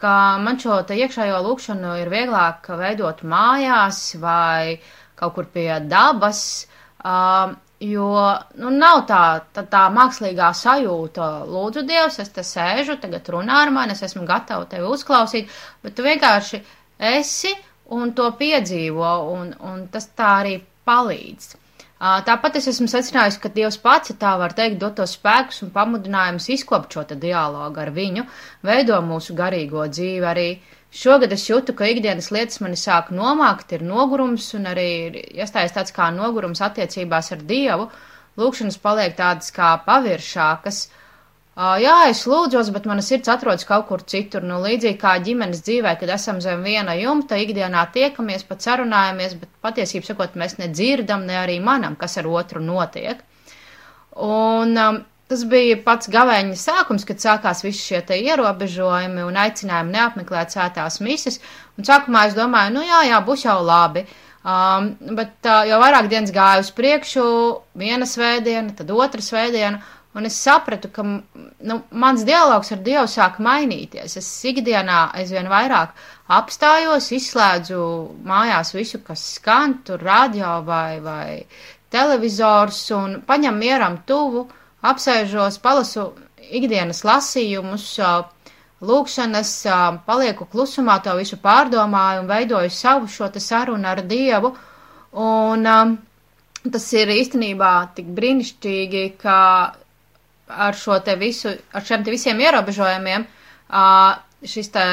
ka 0.00 0.12
man 0.42 0.58
šo 0.58 0.80
te 0.88 0.96
iekšējo 0.98 1.38
lūkšanu 1.44 1.92
ir 2.00 2.10
vieglāk 2.10 2.66
veidot 2.80 3.22
mājās 3.22 4.00
vai 4.22 4.80
kaut 5.20 5.36
kur 5.36 5.46
pie 5.54 5.68
dabas, 5.92 6.42
uh, 7.04 7.54
jo 7.80 8.08
nu, 8.60 8.72
nav 8.74 9.04
tā, 9.08 9.22
tā, 9.54 9.64
tā 9.70 9.84
mākslīgā 9.94 10.50
sajūta, 10.56 11.30
lūdzu, 11.48 11.86
Dievs, 11.88 12.18
es 12.24 12.34
te 12.34 12.44
sēžu, 12.44 12.98
tagad 13.00 13.30
runā 13.32 13.62
ar 13.64 13.72
mani, 13.76 13.94
es 13.96 14.02
esmu 14.08 14.26
gatava 14.28 14.66
tevi 14.68 14.90
uzklausīt, 14.96 15.54
bet 15.84 15.96
tu 15.96 16.04
vienkārši 16.04 16.64
esi 17.14 17.54
un 17.96 18.12
to 18.18 18.28
piedzīvo, 18.40 19.14
un, 19.36 19.54
un 19.72 19.86
tas 19.94 20.10
tā 20.16 20.34
arī 20.42 20.58
palīdz. 20.90 21.54
Tāpat 22.00 22.54
es 22.56 22.66
esmu 22.70 22.86
secinājusi, 22.88 23.38
ka 23.42 23.50
Dievs 23.52 23.76
pats, 23.80 24.08
ja 24.08 24.14
tā 24.16 24.30
var 24.40 24.54
teikt, 24.56 24.78
dod 24.80 24.94
tos 24.96 25.18
spēkus 25.18 25.58
un 25.66 25.72
pamudinājumus 25.74 26.46
izkopt 26.54 26.94
šo 26.96 27.02
dialogu 27.12 27.82
ar 27.82 27.90
viņu, 27.92 28.24
veido 28.64 28.96
mūsu 29.04 29.36
garīgo 29.36 29.84
dzīvi. 29.84 30.24
Arī 30.30 30.46
šogad 31.02 31.34
es 31.36 31.44
jūtu, 31.50 31.74
ka 31.76 31.90
ikdienas 31.92 32.30
lietas 32.32 32.62
mani 32.64 32.80
sāk 32.80 33.10
nomākt, 33.12 33.74
ir 33.76 33.84
nogurums 33.84 34.48
un 34.56 34.70
arī 34.72 34.88
iestājas 35.34 35.76
tāds 35.76 35.92
kā 35.92 36.08
nogurums 36.16 36.64
attiecībās 36.64 37.32
ar 37.36 37.44
Dievu. 37.52 37.90
Lūkšanas 38.40 38.80
paliek 38.80 39.12
tādas 39.20 39.52
kā 39.52 39.74
paviršākas. 39.84 40.86
Jā, 41.58 41.96
es 42.08 42.22
lūdzos, 42.30 42.70
bet 42.72 42.86
mana 42.86 43.02
sirds 43.02 43.28
atrodas 43.28 43.66
kaut 43.68 43.88
kur 43.88 44.04
citur. 44.08 44.44
Nu, 44.46 44.60
līdzīgi 44.62 44.96
kā 45.00 45.16
ģimenes 45.20 45.64
dzīvē, 45.66 45.96
kad 46.00 46.12
esam 46.14 46.38
zem 46.40 46.62
viena 46.64 46.94
jumta, 46.96 47.36
ikdienā 47.36 47.82
tiekamies, 47.92 48.46
pat 48.48 48.62
sarunājamies, 48.64 49.34
bet 49.42 49.50
patiesībā 49.60 50.06
sakot, 50.06 50.38
mēs 50.40 50.56
nedzirdam, 50.60 51.26
ne 51.26 51.36
arī 51.42 51.58
manam, 51.60 51.98
kas 52.00 52.16
ar 52.22 52.30
otru 52.30 52.62
notiek. 52.64 53.20
Un 54.16 54.78
um, 54.78 55.02
tas 55.28 55.44
bija 55.50 55.76
pats 55.84 56.08
gavēņa 56.10 56.56
sākums, 56.56 57.04
kad 57.08 57.20
sākās 57.20 57.64
visi 57.66 57.82
šie 57.90 58.00
te 58.06 58.16
ierobežojumi 58.22 59.26
un 59.26 59.36
aicinājumi 59.44 59.94
neapmeklēt 59.98 60.54
svētās 60.54 61.00
mises. 61.04 61.42
Un 61.76 61.86
sākumā 61.86 62.28
es 62.30 62.38
domāju, 62.38 62.78
nu 62.78 62.86
jā, 62.86 63.04
jā, 63.10 63.20
būs 63.26 63.44
jau 63.50 63.60
labi. 63.66 64.06
Um, 64.40 64.94
bet 65.18 65.44
uh, 65.44 65.66
jau 65.68 65.76
vairāk 65.82 66.08
dienas 66.08 66.32
gāju 66.32 66.64
uz 66.64 66.70
priekšu, 66.72 67.24
viena 67.76 68.06
svētdiena, 68.08 68.72
tad 68.78 68.94
otra 68.96 69.20
svētdiena. 69.20 69.82
Un 70.18 70.26
es 70.26 70.34
sapratu, 70.42 70.88
ka 70.90 71.04
nu, 71.06 71.74
mans 72.02 72.24
dialogs 72.26 72.72
ar 72.74 72.80
Dievu 72.86 73.06
sāk 73.10 73.36
mainīties. 73.46 74.16
Es 74.18 74.30
ikdienā 74.50 74.96
aizvien 75.20 75.46
vairāk 75.52 75.92
apstājos, 76.38 77.12
izslēdzu 77.14 77.82
mājās 78.26 78.74
visu, 78.74 78.98
kas 79.06 79.22
skan, 79.36 79.76
tur 79.86 80.02
radio 80.02 80.56
vai, 80.66 80.98
vai 81.04 81.44
televizors, 81.94 82.80
un 82.96 83.20
paņem 83.28 83.62
mieram 83.62 84.00
tuvu, 84.06 84.48
apsēžos, 84.90 85.60
palasu 85.62 86.08
ikdienas 86.58 87.04
lasījumus, 87.06 87.86
lūkšanas, 88.90 89.52
palieku 90.06 90.46
klusumā, 90.50 90.98
to 91.04 91.14
visu 91.18 91.38
pārdomāju 91.42 92.24
un 92.24 92.30
veidoju 92.30 92.72
savu 92.74 93.06
šo 93.14 93.28
te 93.34 93.42
sarunu 93.46 93.86
ar 93.92 94.02
Dievu. 94.10 94.54
Un 95.20 95.66
um, 95.66 95.94
tas 96.72 96.86
ir 96.98 97.10
īstenībā 97.14 97.70
tik 97.94 98.10
brīnišķīgi, 98.18 99.04
ka 99.22 99.38
ar 100.50 100.76
šo 100.76 100.98
te 101.04 101.16
visu, 101.20 101.52
ar 101.72 101.84
šiem 101.86 102.04
te 102.04 102.12
visiem 102.12 102.40
ierobežojumiem, 102.40 103.26
šis 104.46 104.70
te 104.74 104.84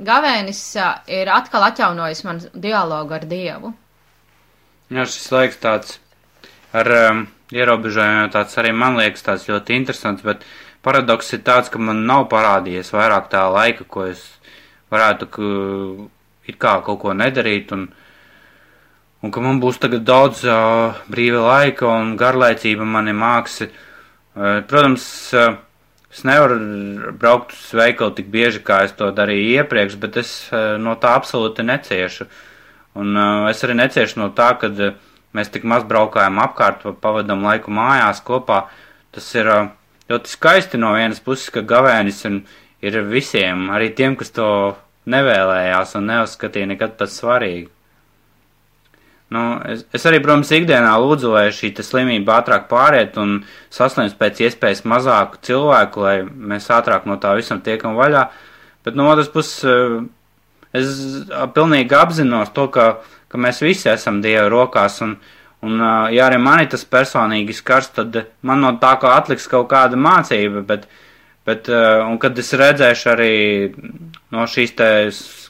gavēnis 0.00 0.62
ir 1.10 1.30
atkal 1.32 1.66
atjaunojis 1.68 2.24
man 2.24 2.40
dialogu 2.54 3.16
ar 3.16 3.26
Dievu. 3.28 3.72
Jā, 4.90 5.04
šis 5.06 5.28
laiks 5.34 5.60
tāds 5.62 5.98
ar 6.74 6.90
um, 6.96 7.22
ierobežojumiem 7.54 8.32
tāds 8.34 8.58
arī 8.58 8.72
man 8.74 8.98
liekas 8.98 9.26
tāds 9.26 9.46
ļoti 9.50 9.76
interesants, 9.76 10.24
bet 10.26 10.44
paradoks 10.86 11.32
ir 11.36 11.44
tāds, 11.46 11.70
ka 11.70 11.78
man 11.82 12.04
nav 12.08 12.28
parādījies 12.32 12.92
vairāk 12.94 13.30
tā 13.30 13.44
laika, 13.52 13.86
ko 13.86 14.06
es 14.10 14.24
varētu 14.90 15.30
ka, 15.30 15.50
it 16.50 16.58
kā 16.58 16.78
kaut 16.86 17.02
ko 17.02 17.14
nedarīt 17.14 17.74
un, 17.76 17.86
un 19.22 19.34
ka 19.34 19.44
man 19.44 19.60
būs 19.62 19.78
tagad 19.82 20.06
daudz 20.06 20.42
uh, 20.48 20.98
brīva 21.10 21.44
laika 21.46 21.90
un 21.90 22.16
garlaicība 22.18 22.86
mani 22.86 23.14
Eh, 23.14 23.89
protams, 24.34 25.04
eh, 25.34 25.56
es 26.12 26.22
nevaru 26.26 27.12
braukt 27.18 27.52
uz 27.52 27.72
veikalu 27.74 28.14
tik 28.14 28.30
bieži, 28.30 28.62
kā 28.62 28.84
es 28.84 28.94
to 28.98 29.10
darīju 29.14 29.58
iepriekš, 29.58 29.96
bet 30.02 30.16
es 30.22 30.30
eh, 30.52 30.76
no 30.78 30.94
tā 30.96 31.16
absolūti 31.18 31.66
neciešu. 31.66 32.28
Un 33.00 33.14
es 33.46 33.62
arī 33.62 33.76
neciešu 33.78 34.18
no 34.18 34.32
tā, 34.34 34.48
ka 34.58 34.66
mēs 35.34 35.50
tik 35.54 35.62
maz 35.62 35.84
braukājam 35.86 36.40
apkārt, 36.42 36.82
pavadam 37.00 37.44
laiku 37.46 37.70
mājās 37.70 38.18
kopā. 38.26 38.64
Tas 39.14 39.28
ir 39.38 39.46
ļoti 40.10 40.32
skaisti 40.32 40.78
no 40.82 40.90
vienas 40.96 41.22
puses, 41.22 41.52
ka 41.54 41.62
gavēnis 41.62 42.24
ir 42.26 43.02
visiem, 43.06 43.68
arī 43.70 43.92
tiem, 43.94 44.16
kas 44.18 44.34
to 44.34 44.48
nevēlējās 45.06 45.94
un 46.00 46.10
neuzskatīja 46.10 46.72
nekad 46.72 46.98
par 46.98 47.10
svarīgu. 47.14 47.70
Nu, 49.30 49.40
es, 49.70 49.84
es 49.94 50.04
arī, 50.10 50.18
protams, 50.22 50.50
ikdienā 50.50 50.90
lūdzu, 50.98 51.28
lai 51.30 51.44
šī 51.54 51.70
slimība 51.86 52.40
ātrāk 52.40 52.64
pāriet 52.70 53.18
un 53.22 53.36
saslimst 53.70 54.18
pēc 54.18 54.40
iespējas 54.48 54.82
mazāku 54.90 55.38
cilvēku, 55.46 56.02
lai 56.02 56.16
mēs 56.26 56.66
ātrāk 56.74 57.06
no 57.06 57.14
tā 57.22 57.36
visam 57.38 57.60
tiekam 57.62 57.94
vaļā. 57.98 58.24
Bet 58.86 58.98
no 58.98 59.06
otras 59.12 59.30
puses, 59.30 59.62
eh, 59.62 60.00
es 60.80 60.90
pilnīgi 61.54 61.94
apzinos 61.94 62.50
to, 62.56 62.66
ka, 62.74 62.88
ka 63.30 63.38
mēs 63.38 63.62
visi 63.62 63.86
esam 63.92 64.18
Dieva 64.24 64.48
rokās 64.50 64.98
un, 65.06 65.14
un 65.62 65.78
ja 66.10 66.26
arī 66.26 66.40
mani 66.42 66.66
tas 66.72 66.82
personīgi 66.82 67.54
skars, 67.54 67.92
tad 68.00 68.24
man 68.42 68.66
no 68.66 68.74
tā 68.82 68.96
kā 68.98 69.14
atliks 69.14 69.46
kaut 69.52 69.70
kāda 69.70 69.98
mācība, 69.98 70.64
bet, 70.66 70.90
bet 71.48 71.68
un 71.72 72.18
kad 72.20 72.38
es 72.38 72.52
redzēšu 72.54 73.10
arī 73.14 73.34
no 74.34 74.46
šīs 74.50 74.74
te 74.78 74.88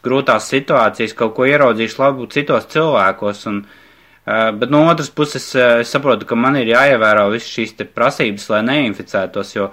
grūtās 0.05 0.48
situācijas 0.53 1.14
kaut 1.16 1.35
ko 1.37 1.46
ieraudzīšu 1.48 2.00
labu 2.00 2.29
citos 2.33 2.68
cilvēkos. 2.72 3.44
Un, 3.50 3.61
uh, 3.64 4.48
bet 4.57 4.72
no 4.72 4.85
otras 4.88 5.11
puses, 5.12 5.46
uh, 5.57 5.81
es 5.85 5.92
saprotu, 5.92 6.29
ka 6.29 6.38
man 6.38 6.59
ir 6.61 6.72
jāievēro 6.72 7.29
visas 7.35 7.50
šīs 7.53 7.76
prasības, 7.94 8.48
lai 8.55 8.62
neinficētos, 8.68 9.55
jo, 9.57 9.70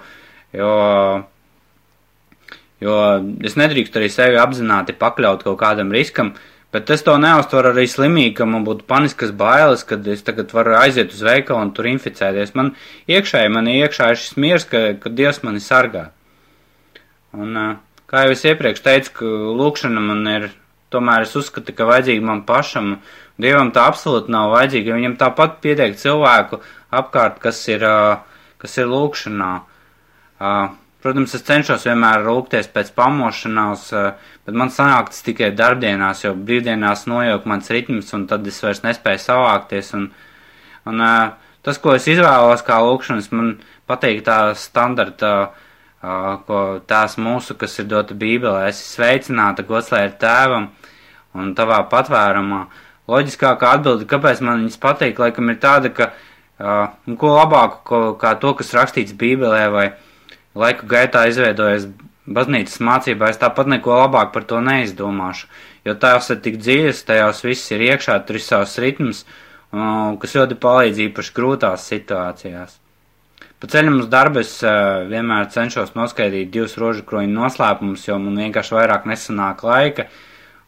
jo, 0.56 0.74
jo 2.84 3.00
es 3.48 3.58
nedrīkstu 3.60 4.00
arī 4.00 4.12
sevi 4.12 4.40
apzināti 4.40 4.96
pakļaut 4.98 5.46
kaut 5.46 5.60
kādam 5.62 5.92
riskam. 5.94 6.34
Bet 6.74 6.90
es 6.92 7.00
to 7.04 7.14
neuztveru 7.16 7.72
arī 7.72 7.86
slimīgi, 7.88 8.34
ka 8.36 8.44
man 8.44 8.66
būtu 8.66 8.84
paniskas 8.90 9.32
bailes, 9.32 9.86
kad 9.88 10.04
es 10.06 10.20
tagad 10.26 10.52
varu 10.52 10.76
aiziet 10.76 11.14
uz 11.16 11.24
veikalu 11.24 11.64
un 11.64 11.74
tur 11.76 11.88
inficēties. 11.88 12.52
Man 12.58 12.74
iekšēji, 13.08 13.52
man 13.54 13.70
iekšā 13.72 14.12
ir 14.12 14.20
šis 14.20 14.36
miers, 14.36 14.68
ka, 14.68 14.90
ka 15.00 15.12
Dievs 15.12 15.40
mani 15.46 15.64
sargā. 15.64 16.10
Un, 17.32 17.56
uh, 17.56 17.76
Kā 18.08 18.22
jau 18.24 18.32
es 18.32 18.40
iepriekš 18.48 18.80
teicu, 18.80 19.10
ka 19.18 19.30
lūkšana 19.58 20.00
man 20.00 20.22
ir, 20.32 20.44
tomēr 20.88 21.26
es 21.26 21.34
uzskatu, 21.36 21.74
ka 21.76 21.84
vajadzīga 21.90 22.24
man 22.24 22.38
pašam. 22.48 22.94
Dievam 23.36 23.68
tā 23.76 23.82
absolūti 23.84 24.32
nav 24.32 24.48
vajadzīga. 24.54 24.94
Viņam 24.96 25.16
tāpat 25.20 25.58
pietiek 25.60 25.92
cilvēku 26.00 26.62
apkārt, 26.88 27.36
kas 27.42 27.60
ir, 27.68 27.84
kas 28.64 28.78
ir 28.80 28.88
lūkšanā. 28.88 29.50
Protams, 31.02 31.34
es 31.38 31.44
cenšos 31.46 31.84
vienmēr 31.86 32.24
rūkties 32.26 32.70
pēc 32.74 32.90
pamošanās, 32.96 33.84
bet 34.46 34.56
man 34.58 34.72
sanāk 34.74 35.12
tas 35.12 35.22
tikai 35.22 35.52
darbdienās, 35.54 36.24
jo 36.24 36.32
brīvdienās 36.34 37.06
nojauk 37.06 37.46
mans 37.46 37.70
ritms, 37.70 38.10
un 38.18 38.26
tad 38.30 38.46
es 38.50 38.58
vairs 38.64 38.82
nespēju 38.82 39.22
savākties. 39.22 39.92
Un, 39.94 40.08
un 40.90 41.04
tas, 41.62 41.78
ko 41.78 41.94
es 41.94 42.08
izvēlos 42.10 42.66
kā 42.66 42.80
lūkšanas, 42.82 43.30
man 43.30 43.54
patīk 43.86 44.24
tā 44.26 44.40
standarta 44.58 45.32
ko 46.00 46.80
tās 46.86 47.16
mūsu, 47.18 47.56
kas 47.58 47.78
ir 47.78 47.88
dota 47.90 48.14
Bībelē, 48.14 48.68
esi 48.68 48.84
sveicināta, 48.86 49.66
gods 49.66 49.90
lai 49.90 50.04
ir 50.06 50.14
tēvam 50.20 50.68
un 51.34 51.54
tavā 51.58 51.82
patvērumā. 51.90 52.66
Loģiskākā 53.08 53.72
atbilde, 53.78 54.06
kāpēc 54.06 54.42
man 54.44 54.62
viņas 54.62 54.78
patīk, 54.82 55.18
laikam 55.18 55.50
ir 55.50 55.58
tāda, 55.58 55.90
ka, 55.90 56.10
uh, 56.60 57.16
ko 57.18 57.32
labāku, 57.34 57.80
ko, 57.84 58.00
kā 58.20 58.34
to, 58.38 58.52
kas 58.54 58.74
rakstīts 58.76 59.16
Bībelē 59.16 59.64
vai 59.72 59.86
laiku 60.56 60.88
gaitā 60.88 61.26
izveidojas 61.28 61.88
baznīcas 62.28 62.80
mācībā, 62.84 63.30
es 63.32 63.40
tāpat 63.40 63.70
neko 63.72 63.96
labāk 64.02 64.32
par 64.34 64.44
to 64.48 64.60
neizdomāšu, 64.64 65.48
jo 65.88 65.94
tās 66.00 66.28
ir 66.32 66.40
tik 66.44 66.58
dziļas, 66.60 67.04
tajās 67.08 67.44
viss 67.44 67.72
ir 67.72 67.84
iekšā, 67.88 68.18
tur 68.26 68.38
ir 68.38 68.44
savs 68.44 68.76
ritms, 68.82 69.24
uh, 69.24 70.16
kas 70.20 70.36
ļoti 70.36 70.58
palīdz 70.60 71.02
īpaši 71.08 71.34
grūtās 71.36 71.88
situācijās. 71.92 72.78
Pa 73.58 73.66
ceļam 73.66 74.02
uz 74.04 74.08
darbu 74.10 74.42
es 74.44 74.52
uh, 74.62 75.04
vienmēr 75.10 75.48
cenšos 75.50 75.96
noskaidrot 75.98 76.52
divus 76.54 76.76
rožu 76.78 77.02
kroņu 77.08 77.32
noslēpumus, 77.34 78.04
jo 78.06 78.18
man 78.22 78.38
vienkārši 78.44 78.76
vairāk 78.76 79.08
nesanāk 79.10 79.64
laika, 79.66 80.06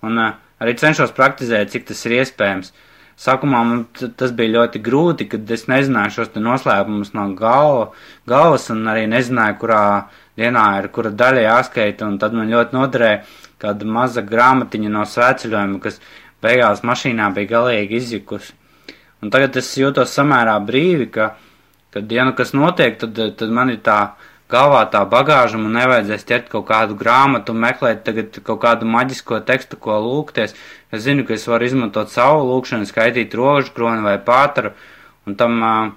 un 0.06 0.18
uh, 0.18 0.38
arī 0.62 0.74
cenšos 0.80 1.14
praktizēt, 1.14 1.70
cik 1.74 1.86
tas 1.90 2.00
ir 2.08 2.18
iespējams. 2.18 2.72
Sākumā 3.20 3.60
man 3.68 3.82
tas 4.16 4.32
bija 4.36 4.54
ļoti 4.54 4.80
grūti, 4.84 5.26
kad 5.28 5.50
es 5.52 5.66
nezināju 5.68 6.14
šos 6.14 6.30
noslēpumus 6.40 7.12
no 7.16 7.26
galva, 7.36 7.90
galvas 8.30 8.70
un 8.72 8.86
arī 8.88 9.04
nezināju, 9.12 9.58
kurā 9.60 9.82
dienā 10.40 10.64
ir 10.80 10.88
kura 10.94 11.12
daļa 11.12 11.44
jāskaita, 11.44 12.08
un 12.08 12.16
tad 12.22 12.32
man 12.36 12.48
ļoti 12.48 12.76
noderēja 12.78 13.20
kāda 13.60 13.84
maza 13.98 14.24
grāmatiņa 14.24 14.94
no 14.94 15.04
svētceļojuma, 15.04 15.82
kas 15.84 16.00
beigās 16.40 16.80
mašīnā 16.80 17.28
bija 17.36 17.52
galīgi 17.58 18.00
izjukusi. 18.00 18.56
Un 19.20 19.28
tagad 19.28 19.60
es 19.60 19.68
jūtos 19.76 20.16
samērā 20.16 20.56
brīvi, 20.64 21.10
ka 21.12 21.34
Kad, 21.90 22.12
ja 22.12 22.24
nu 22.24 22.34
kas 22.38 22.52
notiek, 22.54 22.98
tad, 22.98 23.18
tad 23.36 23.50
man 23.50 23.72
ir 23.72 23.80
tā 23.82 23.98
galvā 24.50 24.82
tā 24.92 25.00
bagāža, 25.08 25.58
man 25.60 25.76
nevajadzēs 25.78 26.26
ķert 26.28 26.50
kaut 26.52 26.66
kādu 26.68 26.96
grāmatu, 26.98 27.54
meklēt 27.56 28.02
tagad 28.06 28.36
kaut 28.46 28.60
kādu 28.64 28.88
maģisko 28.90 29.40
tekstu, 29.48 29.78
ko 29.80 29.98
lūgties. 30.04 30.54
Es 30.90 31.04
zinu, 31.06 31.24
ka 31.26 31.36
es 31.36 31.46
varu 31.48 31.68
izmantot 31.68 32.12
savu 32.12 32.44
lūkšanu, 32.48 32.88
skaitīt 32.88 33.34
rožu 33.38 33.74
kroni 33.76 34.04
vai 34.04 34.16
pātaru, 34.26 34.72
un 35.26 35.36
tam 35.38 35.56
uh, 35.62 35.92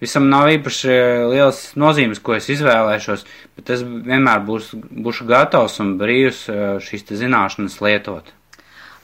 visam 0.00 0.28
nav 0.32 0.48
īpaši 0.54 0.96
liels 1.32 1.62
nozīmes, 1.80 2.22
ko 2.24 2.36
es 2.38 2.48
izvēlēšos, 2.54 3.26
bet 3.58 3.74
es 3.76 3.84
vienmēr 3.84 4.44
būs, 4.46 4.72
būšu 4.74 5.28
gatavs 5.28 5.78
un 5.84 5.96
brīvs 6.00 6.44
uh, 6.52 6.66
šīs 6.82 7.08
te 7.08 7.18
zināšanas 7.20 7.80
lietot. 7.84 8.32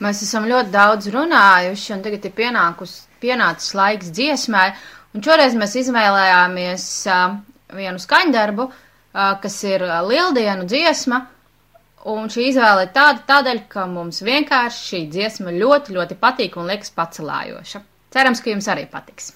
Mēs 0.02 0.24
esam 0.26 0.48
ļoti 0.50 0.72
daudz 0.74 1.10
runājuši, 1.14 1.92
un 1.94 2.00
tagad 2.04 2.24
ir 2.26 2.32
pienākus, 2.34 3.04
pienācis 3.22 3.76
laiks 3.78 4.10
dziesmai, 4.14 4.72
un 5.14 5.22
šoreiz 5.22 5.54
mēs 5.58 5.76
izvēlējāmies 5.84 6.88
uh, 7.12 7.36
vienu 7.74 8.02
skaņdarbu, 8.02 8.66
uh, 8.70 8.80
kas 9.14 9.56
ir 9.68 9.84
lieldienu 10.08 10.66
dziesma, 10.66 11.20
un 12.10 12.28
šī 12.32 12.48
izvēle 12.50 12.88
ir 12.88 12.92
tāda 12.96 13.22
tādēļ, 13.28 13.62
ka 13.70 13.86
mums 13.90 14.20
vienkārši 14.26 14.84
šī 14.90 15.02
dziesma 15.14 15.54
ļoti, 15.54 15.94
ļoti 15.96 16.18
patīk 16.20 16.58
un 16.60 16.68
liekas 16.72 16.92
pacelājoša. 16.98 17.82
Cerams, 18.14 18.42
ka 18.42 18.52
jums 18.52 18.68
arī 18.70 18.86
patiks. 18.90 19.32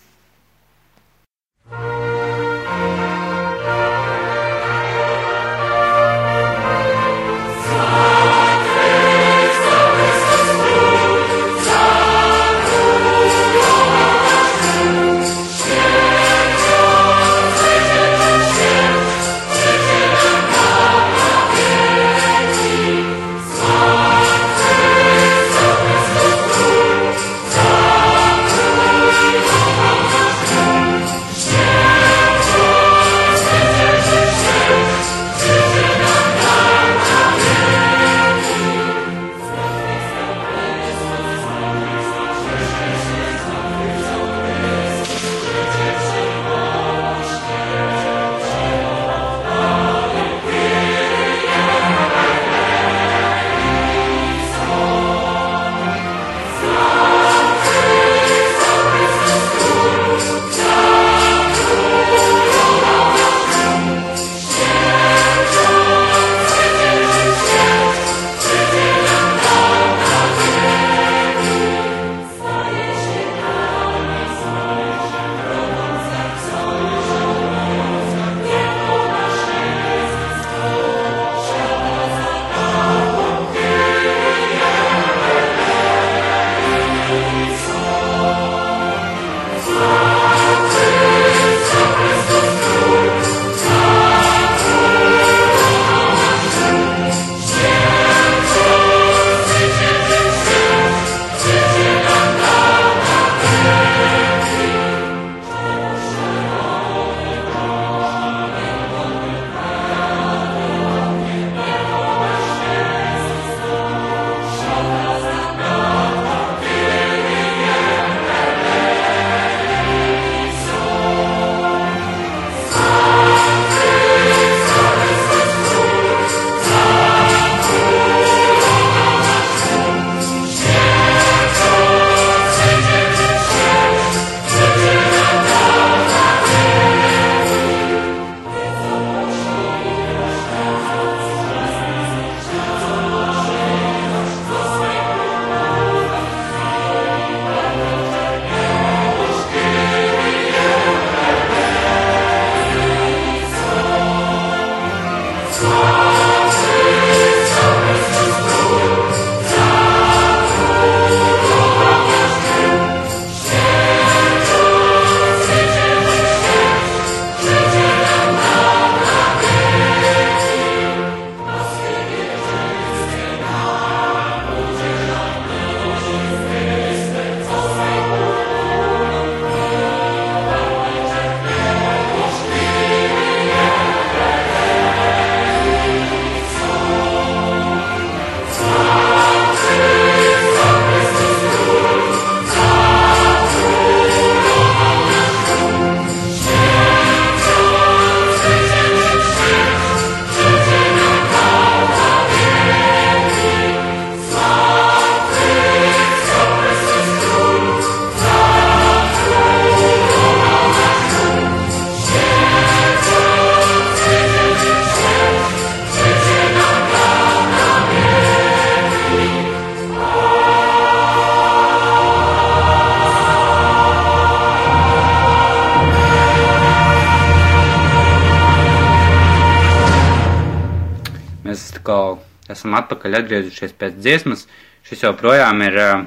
Esam 232.58 232.74
atpakaļ 232.78 233.20
atgriezušies 233.22 233.76
pēc 233.78 234.00
dziesmas. 234.02 234.44
Šis 234.88 235.06
joprojām 235.06 235.62
ir 235.64 235.78
uh, 235.82 236.02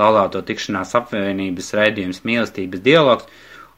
laulāto 0.00 0.44
tikšanās 0.44 0.94
apvienības 1.00 1.72
raidījums 1.78 2.22
mīlestības 2.28 2.84
dialogs, 2.84 3.26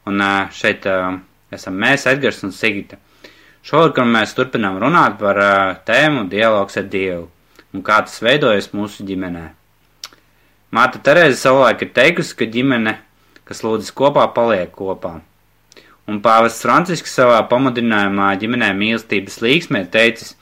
un 0.07 0.19
uh, 0.21 0.51
šeit 0.53 0.85
uh, 0.91 1.15
esam 1.55 1.79
mēs, 1.79 2.05
Edgars 2.11 2.43
un 2.45 2.53
Sigita. 2.55 2.99
Šovakar 3.67 4.05
mēs 4.07 4.35
turpinām 4.37 4.77
runāt 4.83 5.17
par 5.23 5.41
uh, 5.41 5.73
tēmu 5.87 6.27
dialogs 6.31 6.77
ar 6.79 6.85
Dievu 6.91 7.25
un 7.77 7.83
kā 7.85 8.01
tas 8.05 8.19
veidojas 8.23 8.71
mūsu 8.75 9.05
ģimenē. 9.07 9.45
Māte 10.73 10.99
Terēze 11.03 11.37
savulaik 11.39 11.83
ir 11.85 11.93
teikusi, 11.95 12.35
ka 12.37 12.47
ģimene, 12.51 12.97
kas 13.47 13.63
lūdzas 13.63 13.93
kopā, 13.95 14.27
paliek 14.35 14.71
kopā. 14.75 15.19
un 16.07 16.21
pāvests 16.23 16.63
Francisks 16.63 17.11
savā 17.17 17.41
pamudinājumā 17.49 18.29
ģimenē 18.39 18.69
mīlestības 18.79 19.41
līksmē 19.43 19.81
teicis, 19.91 20.36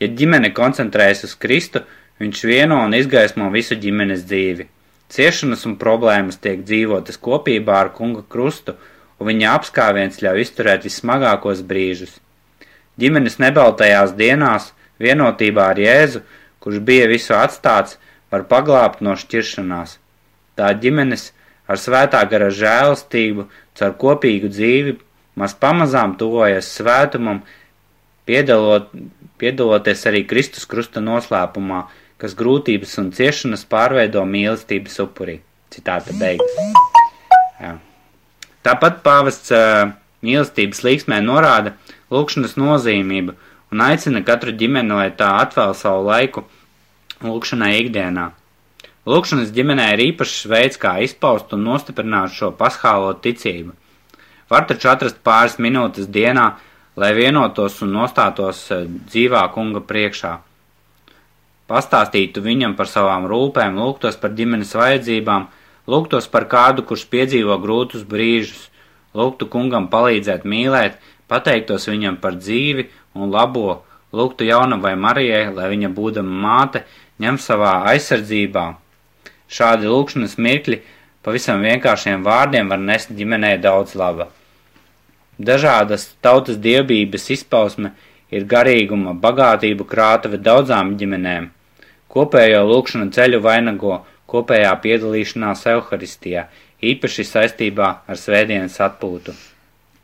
ja 0.00 0.08
ģimene 0.20 0.52
koncentrējas 0.54 1.24
uz 1.28 1.34
Kristu, 1.38 1.82
viņš 2.22 2.44
vieno 2.48 2.80
un 2.84 2.94
izgaismo 2.98 3.50
visu 3.54 3.78
ģimenes 3.78 4.24
dzīvi. 4.28 4.68
Ciešanas 5.08 5.64
un 5.68 5.78
problēmas 5.80 6.40
tiek 6.42 6.64
dzīvotas 6.66 7.20
kopībā 7.22 7.78
ar 7.82 7.92
kunga 7.96 8.24
krustu, 8.28 8.74
un 9.18 9.30
viņa 9.30 9.54
apskāviens 9.58 10.20
ļauj 10.22 10.42
izturēt 10.44 10.84
vissmagākos 10.86 11.62
brīžus. 11.66 12.18
Ģimenes 13.00 13.38
nebaltajās 13.42 14.12
dienās, 14.18 14.72
vienotībā 14.98 15.70
ar 15.72 15.80
Jēzu, 15.80 16.22
kurš 16.60 16.82
bija 16.84 17.08
visu 17.10 17.34
atstāts, 17.38 17.96
var 18.30 18.44
paglābt 18.50 19.00
no 19.00 19.14
šķiršanās. 19.16 19.96
Tā 20.58 20.72
ģimenes 20.82 21.30
ar 21.70 21.80
svētā 21.80 22.24
gara 22.30 22.50
žēlastību, 22.50 23.46
caur 23.78 23.94
kopīgu 24.02 24.50
dzīvi, 24.52 24.96
maz 25.38 25.54
pamazām 25.54 26.16
tuvojas 26.18 26.68
svētumam, 26.74 27.44
piedalot, 28.28 28.92
piedaloties 29.40 30.04
arī 30.10 30.24
Kristus 30.28 30.68
krusta 30.68 31.00
noslēpumā, 31.04 31.86
kas 32.20 32.36
grūtības 32.38 32.96
un 33.00 33.12
ciešanas 33.16 33.64
pārveido 33.70 34.24
mīlestības 34.28 34.98
upurī. 35.04 35.38
Citāta 35.72 36.14
beigas. 36.16 36.54
Jā. 37.60 37.74
Tāpat 38.64 39.02
pāvests 39.04 39.52
uh, 39.54 39.92
mīlestības 40.24 40.82
līksmē 40.84 41.20
norāda 41.24 41.74
lūkšanas 42.12 42.56
nozīmību 42.58 43.34
un 43.72 43.84
aicina 43.84 44.22
katru 44.24 44.54
ģimeni, 44.56 44.94
lai 44.96 45.10
tā 45.16 45.30
atvēl 45.44 45.74
savu 45.76 46.06
laiku 46.08 46.44
lūkšanai 47.24 47.74
ikdienā. 47.82 48.30
Lūkšanas 49.08 49.52
ģimenē 49.56 49.92
ir 49.94 50.04
īpašs 50.10 50.48
veids, 50.50 50.80
kā 50.80 50.98
izpaust 51.04 51.52
un 51.56 51.64
nostiprināt 51.64 52.34
šo 52.34 52.50
paschālo 52.56 53.14
ticību. 53.24 53.72
Var 54.48 54.66
taču 54.68 54.90
atrast 54.90 55.20
pāris 55.24 55.58
minūtes 55.60 56.08
dienā, 56.12 56.50
lai 56.98 57.12
vienotos 57.16 57.78
un 57.86 57.94
nostātos 57.94 58.64
eh, 58.74 58.86
dzīvā 59.08 59.44
kunga 59.54 59.82
priekšā. 59.86 60.32
Pastāstītu 61.68 62.42
viņam 62.42 62.74
par 62.78 62.88
savām 62.90 63.28
rūpēm, 63.30 63.76
lūgtos 63.78 64.16
par 64.20 64.32
ģimenes 64.36 64.74
vajadzībām, 64.78 65.46
lūgtos 65.88 66.26
par 66.32 66.48
kādu, 66.50 66.84
kurš 66.88 67.04
piedzīvo 67.12 67.58
grūtus 67.62 68.06
brīžus, 68.08 68.66
lūgtu 69.16 69.48
kungam 69.52 69.86
palīdzēt 69.92 70.48
mīlēt, 70.48 70.98
pateiktos 71.28 71.86
viņam 71.92 72.18
par 72.24 72.40
dzīvi 72.40 72.88
un 73.14 73.30
labo, 73.32 73.84
lūgtu 74.16 74.48
jaunavai 74.48 74.96
Marijai, 74.96 75.46
lai 75.52 75.70
viņa 75.76 75.92
būdama 75.92 76.42
māte, 76.44 76.84
ņem 77.20 77.40
savā 77.42 77.78
aizsardzībā 77.92 78.68
Šādi 79.48 79.88
lūkšanas 79.88 80.36
mirkļi 80.44 80.76
pavisam 81.24 81.62
vienkāršiem 81.64 82.24
vārdiem 82.24 82.68
var 82.68 82.80
nest 82.82 83.14
ģimenē 83.16 83.54
daudz 83.64 83.94
laba. 83.96 84.28
Dažādas 85.38 86.08
tautas 86.20 86.58
dievbības 86.58 87.28
izpausme 87.30 87.92
ir 88.34 88.46
garīguma 88.50 89.14
bagātību 89.14 89.86
krātuve 89.86 90.40
daudzām 90.42 90.96
ģimenēm. 90.98 91.50
Kopējo 92.10 92.64
lūkšanu 92.66 93.12
ceļu 93.14 93.40
vainago 93.44 94.00
kopējā 94.28 94.72
piedalīšanās 94.82 95.66
Euharistijā, 95.72 96.48
īpaši 96.82 97.24
saistībā 97.28 97.92
ar 98.06 98.18
svētdienas 98.18 98.80
atpūtu. 98.84 99.34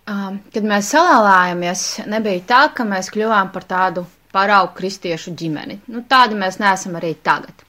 Kad 0.04 0.66
mēs 0.68 0.90
salālājamies, 0.92 1.84
nebija 2.12 2.44
tā, 2.48 2.62
ka 2.76 2.86
mēs 2.88 3.10
kļuvām 3.12 3.50
par 3.54 3.64
tādu 3.68 4.04
paraugu 4.34 4.74
kristiešu 4.78 5.32
ģimeni. 5.38 5.80
Nu, 5.88 6.04
tādi 6.08 6.36
mēs 6.38 6.60
neesam 6.60 6.98
arī 7.00 7.14
tagad. 7.26 7.64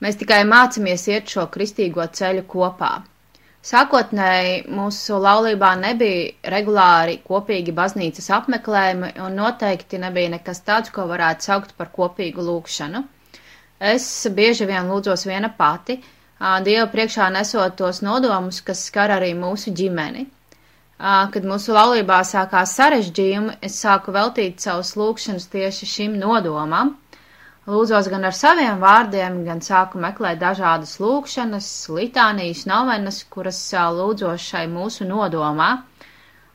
Mēs 0.00 0.16
tikai 0.20 0.42
mācāmies 0.48 1.06
iet 1.12 1.30
šo 1.30 1.46
kristīgo 1.52 2.06
ceļu 2.18 2.46
kopā. 2.48 2.92
Sākotnēji 3.68 4.52
mūsu 4.72 5.18
laulībā 5.20 5.74
nebija 5.80 6.50
regulāri 6.54 7.18
kopīgi 7.26 7.74
baznīcas 7.80 8.30
apmeklējumi, 8.38 9.10
un 9.26 9.36
noteikti 9.36 10.00
nebija 10.00 10.30
nekas 10.36 10.62
tāds, 10.64 10.92
ko 10.94 11.04
varētu 11.10 11.44
saukt 11.50 11.74
par 11.80 11.90
kopīgu 11.98 12.46
lūgšanu. 12.46 13.02
Es 13.92 14.06
bieži 14.38 14.68
vien 14.70 14.88
lūdzos 14.92 15.26
viena 15.28 15.52
pati, 15.60 15.98
Dievu 16.40 16.86
priekšā 16.92 17.26
nesot 17.34 17.74
tos 17.76 17.98
nodomus, 18.04 18.62
kas 18.64 18.86
skar 18.88 19.12
arī 19.18 19.34
mūsu 19.36 19.74
ģimeni. 19.76 20.22
Kad 21.34 21.44
mūsu 21.50 21.74
laulībā 21.76 22.22
sākās 22.28 22.72
sarežģījumi, 22.78 23.58
es 23.68 23.76
sāku 23.84 24.14
veltīt 24.16 24.64
savus 24.64 24.94
lūgšanas 25.00 25.46
tieši 25.52 25.88
šim 25.94 26.16
nodomam, 26.22 26.94
Lūdzos 27.68 28.06
gan 28.08 28.24
ar 28.24 28.32
saviem 28.36 28.78
vārdiem, 28.80 29.34
gan 29.44 29.58
sāku 29.64 29.98
meklēt 30.00 30.38
dažādas 30.40 30.94
lūkšanas, 31.02 31.66
litānijas, 31.92 32.62
novenas, 32.70 33.18
kuras 33.34 33.58
lūdzos 33.98 34.46
šai 34.52 34.62
mūsu 34.70 35.04
nodomā. 35.08 35.68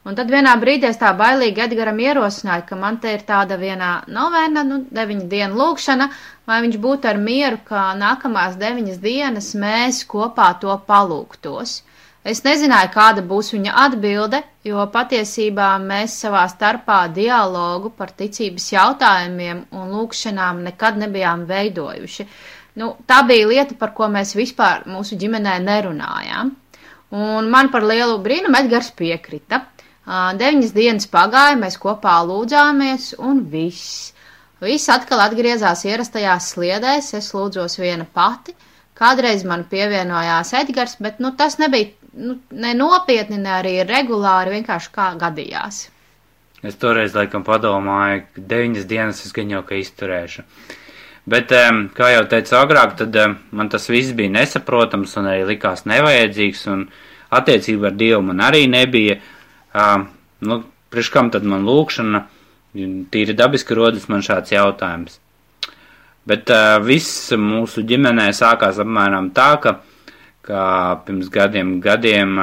Un 0.06 0.18
tad 0.18 0.34
vienā 0.34 0.56
brīdī 0.62 0.90
es 0.90 0.98
tā 1.02 1.12
bailīgi 1.20 1.62
Edgaram 1.66 2.02
ierosināju, 2.02 2.66
ka 2.72 2.76
man 2.82 2.98
te 3.04 3.14
ir 3.14 3.24
tāda 3.30 3.58
vienā 3.62 3.92
novena, 4.18 4.66
nu, 4.72 4.82
deviņu 4.98 5.30
dienu 5.30 5.62
lūkšana, 5.62 6.10
vai 6.50 6.60
viņš 6.66 6.78
būtu 6.84 7.10
ar 7.12 7.22
mieru, 7.30 7.62
ka 7.70 7.88
nākamās 8.02 8.58
deviņas 8.62 9.00
dienas 9.06 9.54
mēs 9.64 10.04
kopā 10.10 10.52
to 10.62 10.76
palūgtos. 10.90 11.80
Es 12.26 12.40
nezināju, 12.42 12.90
kāda 12.90 13.22
būs 13.22 13.52
viņa 13.54 13.74
atbilde, 13.84 14.40
jo 14.66 14.82
patiesībā 14.90 15.68
mēs 15.78 16.16
savā 16.24 16.48
starpā 16.50 17.04
dialogu 17.14 17.92
par 17.94 18.16
ticības 18.18 18.66
jautājumiem 18.74 19.60
un 19.78 19.92
lūkšanām 19.94 20.64
nekad 20.66 20.98
nebijām 21.04 21.44
veidojuši. 21.46 22.26
Nu, 22.82 22.96
tā 23.06 23.20
bija 23.30 23.46
lieta, 23.52 23.78
par 23.78 23.94
ko 23.94 24.10
mēs 24.10 24.34
vispār 24.36 24.88
mūsu 24.90 25.20
ģimenē 25.22 25.60
nerunājām. 25.68 26.50
Un 27.14 27.52
man 27.54 27.70
par 27.72 27.86
lielu 27.86 28.18
brīnumu 28.24 28.58
Edgars 28.58 28.90
piekrita. 28.98 29.62
Deviņas 30.42 30.74
dienas 30.74 31.06
pagāja, 31.10 31.60
mēs 31.62 31.78
kopā 31.82 32.16
lūdzāmies, 32.26 33.12
un 33.22 33.44
viss. 33.54 34.16
Viss 34.66 34.90
atkal 34.90 35.22
atgriezās 35.28 35.86
ierastajās 35.86 36.50
sliedēs, 36.56 37.12
es 37.22 37.30
lūdzos 37.38 37.78
viena 37.78 38.10
pati. 38.18 38.58
Kādreiz 38.98 39.46
man 39.46 39.68
pievienojās 39.70 40.56
Edgars, 40.58 40.98
bet 41.04 41.22
nu, 41.22 41.34
tas 41.38 41.60
nebija 41.62 41.94
nu, 42.16 42.38
ne 42.52 42.74
nopietni, 42.78 43.38
ne 43.42 43.52
arī 43.60 43.76
regulāri, 43.88 44.56
vienkārši 44.60 44.92
kā 44.96 45.12
gadījās. 45.20 45.86
Es 46.66 46.80
toreiz 46.82 47.14
laikam 47.14 47.44
padomāju, 47.46 48.24
ka 48.34 48.44
deviņas 48.54 48.88
dienas 48.90 49.22
es 49.26 49.34
gan 49.36 49.52
jau 49.54 49.62
ka 49.68 49.78
izturēšu. 49.78 50.46
Bet, 51.30 51.52
kā 51.98 52.12
jau 52.14 52.24
teicu 52.30 52.56
agrāk, 52.60 52.96
tad 53.02 53.18
man 53.56 53.70
tas 53.74 53.88
viss 53.90 54.14
bija 54.18 54.34
nesaprotams 54.34 55.16
un 55.18 55.30
arī 55.32 55.46
likās 55.50 55.86
nevajadzīgs, 55.90 56.66
un 56.74 56.86
attiecība 57.34 57.90
ar 57.90 57.98
Dievu 57.98 58.22
man 58.28 58.44
arī 58.46 58.66
nebija. 58.70 59.18
Nu, 60.46 60.60
priekš 60.94 61.12
kam 61.14 61.32
tad 61.34 61.46
man 61.50 61.66
lūkšana, 61.66 62.22
tīri 63.12 63.36
dabiski 63.38 63.78
rodas 63.78 64.06
man 64.12 64.26
šāds 64.26 64.54
jautājums. 64.54 65.20
Bet 66.26 66.50
uh, 66.50 66.80
viss 66.82 67.34
mūsu 67.38 67.84
ģimenē 67.86 68.32
sākās 68.34 68.80
apmēram 68.82 69.30
tā, 69.36 69.50
ka 69.62 69.76
ka 70.46 71.02
pirms 71.06 71.30
gadiem, 71.34 71.80
gadiem 71.82 72.38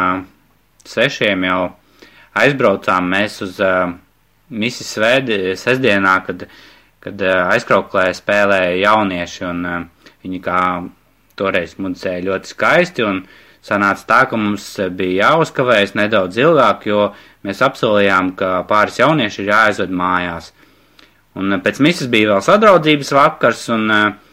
sešiem 0.88 1.46
jau 1.46 1.60
aizbraucām 2.38 3.10
mēs 3.12 3.38
uz 3.44 3.60
misiju 4.52 4.88
svēdi, 4.88 5.38
sestdienā, 5.58 6.16
kad, 6.26 6.46
kad 7.04 7.22
aizkrauklē 7.54 8.08
spēlēja 8.16 8.80
jaunieši, 8.82 9.44
un 9.48 9.62
viņi 10.24 10.42
kā 10.44 10.62
toreiz 11.38 11.76
muzicēja 11.80 12.24
ļoti 12.26 12.52
skaisti, 12.52 13.06
un 13.06 13.22
sanāca 13.64 14.08
tā, 14.08 14.20
ka 14.30 14.38
mums 14.40 14.66
bija 14.96 15.28
jāuzkavējas 15.30 15.94
nedaudz 15.98 16.40
ilgāk, 16.42 16.88
jo 16.90 17.12
mēs 17.46 17.62
apsolījām, 17.64 18.34
ka 18.38 18.64
pāris 18.68 18.98
jaunieši 19.00 19.42
ir 19.44 19.52
jāaizved 19.52 19.94
mājās. 19.94 20.50
Un 21.38 21.56
pēc 21.64 21.80
misijas 21.80 22.10
bija 22.12 22.34
vēl 22.34 22.42
sadraudzības 22.44 23.12
vakars, 23.16 23.62
un 23.72 23.86
uh, 23.88 24.31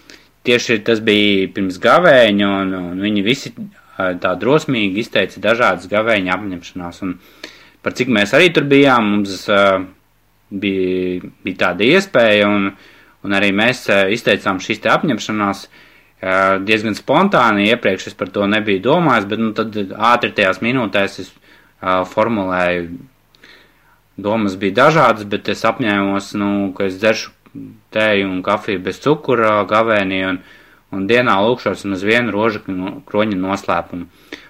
tieši 0.49 0.81
tas 0.85 1.01
bija 1.05 1.49
pirms 1.53 1.77
gavēņa, 1.83 2.49
un, 2.63 2.73
un 2.79 3.03
viņi 3.05 3.25
visi 3.25 3.53
tā 4.23 4.33
drosmīgi 4.39 5.03
izteica 5.03 5.41
dažādas 5.43 5.89
gavēņa 5.91 6.35
apņemšanās. 6.35 7.01
Un 7.05 7.17
par 7.85 7.95
cik 7.97 8.11
mēs 8.15 8.33
arī 8.37 8.49
tur 8.55 8.67
bijām, 8.69 9.11
mums 9.15 9.43
uh, 9.51 9.83
bija, 10.49 11.29
bija 11.45 11.61
tāda 11.65 11.87
iespēja, 11.87 12.47
un, 12.47 12.71
un 13.25 13.37
arī 13.37 13.51
mēs 13.55 13.85
uh, 13.91 14.07
izteicām 14.15 14.61
šīs 14.63 14.81
te 14.83 14.91
apņemšanās 14.93 15.65
uh, 15.67 16.57
diezgan 16.65 16.97
spontāni. 16.97 17.69
Iepriekš 17.73 18.11
es 18.13 18.17
par 18.19 18.31
to 18.33 18.47
nebiju 18.49 18.85
domājis, 18.87 19.29
bet 19.29 19.43
nu, 19.43 19.51
tad 19.57 19.75
ātri 20.13 20.33
tajās 20.35 20.63
minūtēs 20.65 21.21
es 21.25 21.35
formulēju. 21.79 22.89
Domas 24.19 24.57
bija 24.59 24.75
dažādas, 24.81 25.23
bet 25.31 25.47
es 25.47 25.61
apņēmos, 25.63 26.33
nu, 26.35 26.49
ka 26.75 26.89
es 26.89 26.97
dzeršu 26.99 27.31
tēju 27.93 28.29
un 28.29 28.39
kafiju 28.45 28.83
bez 28.85 29.01
cukura 29.03 29.57
gavēnī 29.69 30.23
un, 30.29 30.41
un 30.95 31.05
dienā 31.09 31.39
lūkšos 31.45 31.85
uz 31.89 32.05
vienu 32.05 32.33
rožu 32.35 32.63
kroņa 33.09 33.37
noslēpumu. 33.37 34.09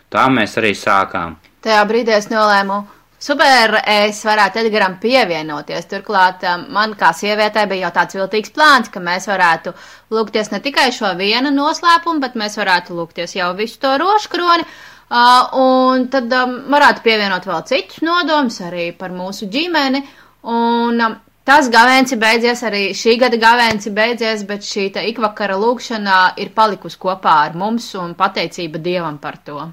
Tā 0.09 0.29
mēs 0.33 0.57
arī 0.61 0.73
sākām. 0.77 1.37
Tajā 1.63 1.83
brīdī 1.85 2.15
es 2.15 2.31
nolēmu 2.31 2.83
Super, 3.19 3.73
es 3.83 4.21
varētu 4.23 4.61
Edgaram 4.61 4.93
pievienoties. 5.01 5.89
Turklāt 5.91 6.45
um, 6.47 6.61
man 6.71 6.93
kā 6.95 7.09
sievietē 7.11 7.65
bija 7.67 7.89
jau 7.89 7.95
tāds 7.97 8.15
viltīgs 8.15 8.53
plāns, 8.55 8.87
ka 8.93 9.01
mēs 9.03 9.27
varētu 9.27 9.73
lūgties 10.15 10.53
ne 10.53 10.61
tikai 10.63 10.85
šo 10.95 11.11
vienu 11.19 11.51
noslēpumu, 11.51 12.23
bet 12.23 12.37
mēs 12.39 12.55
varētu 12.61 12.95
lūgties 12.95 13.35
jau 13.35 13.49
visu 13.57 13.81
to 13.83 13.91
roškroni. 13.99 14.63
Uh, 15.09 15.51
un 15.59 16.07
tad 16.13 16.31
um, 16.31 16.55
varētu 16.71 17.03
pievienot 17.03 17.49
vēl 17.49 17.65
citus 17.67 17.99
nodomus 18.07 18.61
arī 18.63 18.87
par 18.95 19.11
mūsu 19.11 19.51
ģimeni. 19.51 20.05
Un 20.47 21.03
um, 21.03 21.19
tas 21.49 21.69
gavēns 21.73 22.13
ir 22.13 22.19
beidzies, 22.21 22.61
arī 22.67 22.83
šī 22.93 23.15
gada 23.23 23.37
gavēns 23.41 23.89
ir 23.89 23.93
beidzies, 23.97 24.45
bet 24.45 24.65
šī 24.65 24.89
ikvakara 25.09 25.57
lūkšana 25.57 26.21
ir 26.43 26.53
palikusi 26.53 26.99
kopā 27.01 27.35
ar 27.47 27.57
mums 27.57 27.89
un 27.97 28.13
pateicība 28.17 28.77
Dievam 28.77 29.17
par 29.17 29.39
to. 29.45 29.71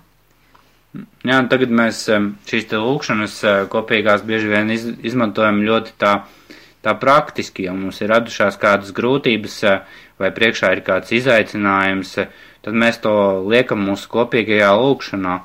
Jā, 1.27 1.41
tagad 1.51 1.73
mēs 1.75 2.07
šīs 2.49 2.69
te 2.71 2.81
lūkšanas 2.81 3.35
eh, 3.45 3.59
kopīgās 3.73 4.25
bieži 4.25 4.49
vien 4.49 4.71
iz, 4.73 4.87
izmantojam 5.05 5.61
ļoti 5.67 5.93
tā, 6.01 6.15
tā 6.87 6.95
praktiski, 6.97 7.67
ja 7.67 7.75
mums 7.77 8.01
ir 8.01 8.13
radušās 8.15 8.57
kādas 8.63 8.95
grūtības 8.97 9.59
eh, 9.69 10.01
vai 10.23 10.33
priekšā 10.33 10.73
ir 10.73 10.85
kāds 10.87 11.13
izaicinājums, 11.19 12.15
eh, 12.23 12.33
tad 12.65 12.79
mēs 12.79 13.03
to 13.05 13.13
liekam 13.51 13.85
mūsu 13.85 14.09
kopīgajā 14.15 14.73
lūkšanā. 14.81 15.37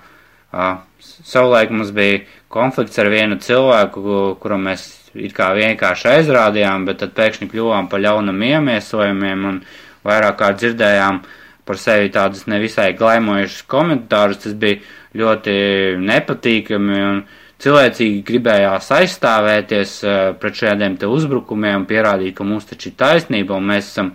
Savulaik 1.01 1.71
mums 1.71 1.91
bija 1.95 2.23
konflikts 2.51 2.99
ar 2.99 3.07
vienu 3.11 3.37
cilvēku, 3.39 4.01
kuram 4.43 4.67
mēs 4.67 5.00
it 5.15 5.35
kā 5.35 5.51
vienkārši 5.57 6.09
aizrādījām, 6.15 6.87
bet 6.87 7.01
tad 7.03 7.13
pēkšņi 7.17 7.49
kļuvām 7.51 7.89
par 7.91 8.03
ļaunam 8.03 8.41
iemiesojumiem 8.47 9.45
un 9.49 9.61
vairāk 10.07 10.37
kā 10.39 10.51
dzirdējām 10.57 11.21
par 11.67 11.79
sevi 11.79 12.09
tādus 12.13 12.47
nevisai 12.49 12.91
glaimojušus 12.97 13.67
komentārus. 13.69 14.41
Tas 14.45 14.57
bija 14.57 14.81
ļoti 15.17 15.55
nepatīkami 16.01 17.01
un 17.05 17.23
cilvēcīgi 17.61 18.21
gribējās 18.25 18.91
aizstāvēties 18.97 19.97
uh, 20.05 20.19
pret 20.41 20.61
šādiem 20.63 20.97
te 20.97 21.09
uzbrukumiem 21.09 21.83
un 21.83 21.89
pierādīt, 21.89 22.35
ka 22.37 22.47
mums 22.47 22.69
taču 22.69 22.89
ir 22.89 22.97
taisnība 22.97 23.57
un 23.57 23.67
mēs 23.69 23.91
esam 23.91 24.13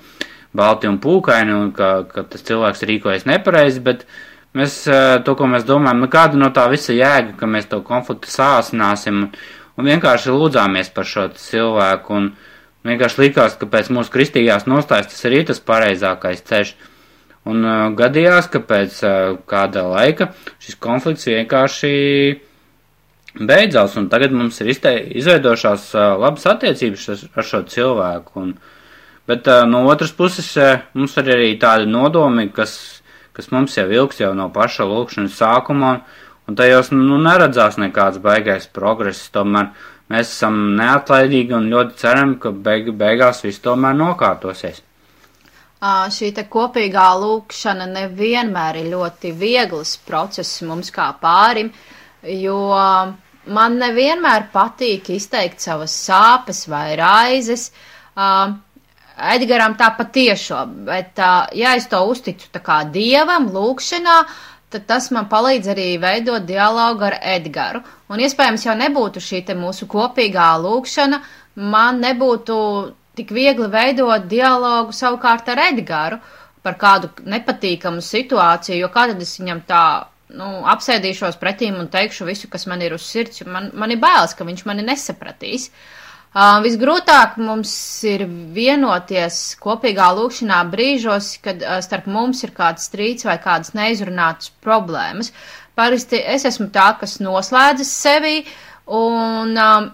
balti 0.56 0.88
un 0.90 0.98
pūkaini 1.02 1.54
un 1.54 1.70
ka, 1.76 1.90
ka 2.10 2.24
tas 2.32 2.42
cilvēks 2.46 2.82
rīkojas 2.88 3.28
nepareizi, 3.28 3.82
bet 3.84 4.06
mēs 4.56 4.80
uh, 4.90 5.18
to, 5.22 5.36
ko 5.38 5.46
mēs 5.52 5.68
domājam, 5.68 6.02
nu 6.02 6.10
kāda 6.10 6.40
no 6.40 6.50
tā 6.56 6.66
visa 6.72 6.96
jēga, 6.96 7.36
ka 7.38 7.50
mēs 7.50 7.70
to 7.70 7.82
konfliktu 7.86 8.32
sāsināsim 8.32 9.26
un, 9.26 9.30
un 9.76 9.88
vienkārši 9.90 10.34
lūdzāmies 10.34 10.90
par 10.94 11.08
šo 11.08 11.28
cilvēku 11.36 12.16
un 12.16 12.28
vienkārši 12.86 13.22
likās, 13.24 13.56
ka 13.60 13.68
pēc 13.70 13.90
mūsu 13.94 14.12
kristīgās 14.14 14.68
nostājas 14.70 15.10
tas 15.12 15.24
arī 15.28 15.42
tas 15.46 15.62
pareizākais 15.62 16.44
ceļš. 16.46 16.74
Un 17.46 17.62
uh, 17.62 17.92
gadījās, 17.94 18.48
ka 18.50 18.58
pēc 18.66 18.98
uh, 19.06 19.36
kāda 19.46 19.84
laika 19.86 20.32
šis 20.62 20.78
konflikts 20.82 21.28
vienkārši 21.30 21.92
beidzās, 23.38 23.94
un 24.00 24.08
tagad 24.10 24.34
mums 24.34 24.58
ir 24.62 24.72
izte, 24.72 24.92
izveidošās 25.20 25.92
uh, 25.94 26.16
labas 26.18 26.46
attiecības 26.50 27.08
ar, 27.12 27.22
ar 27.36 27.46
šo 27.46 27.62
cilvēku. 27.70 28.42
Un, 28.42 28.52
bet 29.30 29.46
uh, 29.52 29.62
no 29.68 29.84
otras 29.92 30.14
puses 30.16 30.48
uh, 30.58 30.82
mums 30.98 31.14
ir 31.22 31.30
arī 31.36 31.52
tādi 31.62 31.86
nodomi, 31.90 32.48
kas, 32.54 32.74
kas 33.36 33.52
mums 33.54 33.76
jau 33.78 33.86
ilgs 33.94 34.24
jau 34.24 34.32
no 34.34 34.48
paša 34.54 34.88
lūkšanas 34.90 35.38
sākuma, 35.38 35.98
un, 36.00 36.24
un 36.46 36.58
tajos 36.58 36.92
nu, 36.94 37.20
neredzās 37.22 37.78
nekāds 37.82 38.18
baigais 38.22 38.66
progress. 38.66 39.28
Tomēr 39.34 39.72
mēs 40.12 40.32
esam 40.32 40.76
neatlaidīgi 40.78 41.56
un 41.56 41.70
ļoti 41.72 42.02
ceram, 42.02 42.36
ka 42.42 42.50
beig, 42.50 42.92
beigās 42.96 43.42
viss 43.44 43.64
tomēr 43.64 43.96
nokārtosies 43.98 44.82
šī 45.84 46.32
te 46.34 46.46
kopīgā 46.48 47.08
lūkšana 47.20 47.86
nevienmēr 47.86 48.76
ir 48.80 48.90
ļoti 48.94 49.32
viegls 49.32 49.96
process 50.06 50.62
mums 50.62 50.90
kā 50.90 51.12
pārim, 51.20 51.70
jo 52.22 52.58
man 53.46 53.78
nevienmēr 53.78 54.48
patīk 54.52 55.10
izteikt 55.10 55.60
savas 55.60 55.92
sāpes 55.92 56.66
vai 56.68 56.96
raizes. 56.96 57.72
Edgaram 59.16 59.76
tā 59.76 59.94
patiešo, 59.96 60.66
bet 60.84 61.16
ja 61.56 61.76
es 61.76 61.86
to 61.88 62.02
uzticu 62.04 62.48
tā 62.52 62.60
kā 62.60 62.82
dievam 62.92 63.48
lūkšanā, 63.52 64.16
tad 64.76 64.86
tas 64.90 65.08
man 65.14 65.28
palīdz 65.32 65.70
arī 65.72 65.86
veidot 66.02 66.44
dialogu 66.48 67.06
ar 67.08 67.18
Edgaru. 67.34 67.82
Un 68.12 68.22
iespējams 68.22 68.66
jau 68.68 68.76
nebūtu 68.78 69.22
šī 69.24 69.42
mūsu 69.58 69.88
kopīgā 69.90 70.48
lūkšana, 70.62 71.20
man 71.74 72.00
nebūtu 72.04 72.56
tik 73.16 73.32
viegli 73.32 73.68
veidot 73.72 74.28
dialogu 74.28 74.92
savukārt 74.92 75.48
ar 75.48 75.64
Edgāru 75.70 76.20
par 76.62 76.76
kādu 76.76 77.08
nepatīkamu 77.24 78.02
situāciju, 78.02 78.80
jo 78.82 78.88
kā 78.92 79.06
tad 79.08 79.20
es 79.22 79.36
viņam 79.40 79.62
tā, 79.68 79.82
nu, 80.36 80.48
apsēdīšos 80.72 81.38
pretīm 81.40 81.78
un 81.80 81.88
teikšu 81.88 82.26
visu, 82.26 82.50
kas 82.52 82.66
man 82.66 82.82
ir 82.82 82.96
uz 82.96 83.06
sirds, 83.06 83.40
jo 83.40 83.46
man, 83.50 83.70
man 83.72 83.94
ir 83.94 84.02
bailes, 84.02 84.34
ka 84.34 84.44
viņš 84.44 84.66
mani 84.66 84.84
nesapratīs. 84.84 85.70
Uh, 85.70 86.05
visgrūtāk 86.36 87.38
mums 87.40 87.70
ir 88.04 88.26
vienoties 88.28 89.56
kopīgā 89.56 90.10
lūkšanā 90.18 90.58
brīžos, 90.68 91.38
kad 91.40 91.62
uh, 91.64 91.78
starp 91.80 92.10
mums 92.12 92.42
ir 92.44 92.52
kāds 92.52 92.90
strīds 92.90 93.24
vai 93.24 93.38
kādas 93.40 93.72
neizrunātas 93.72 94.50
problēmas. 94.60 95.32
Parasti 95.76 96.20
es 96.20 96.44
esmu 96.44 96.68
tā, 96.74 96.90
kas 97.00 97.18
noslēdzas 97.24 97.88
sevi, 97.88 98.44
un 98.92 99.56
um, 99.56 99.88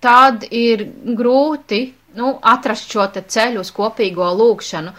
tad 0.00 0.46
ir 0.48 0.86
grūti 1.18 1.82
nu, 2.16 2.38
atrast 2.40 2.88
šo 2.88 3.04
ceļu 3.18 3.60
uz 3.60 3.72
kopīgo 3.76 4.28
lūkšanu. 4.40 4.94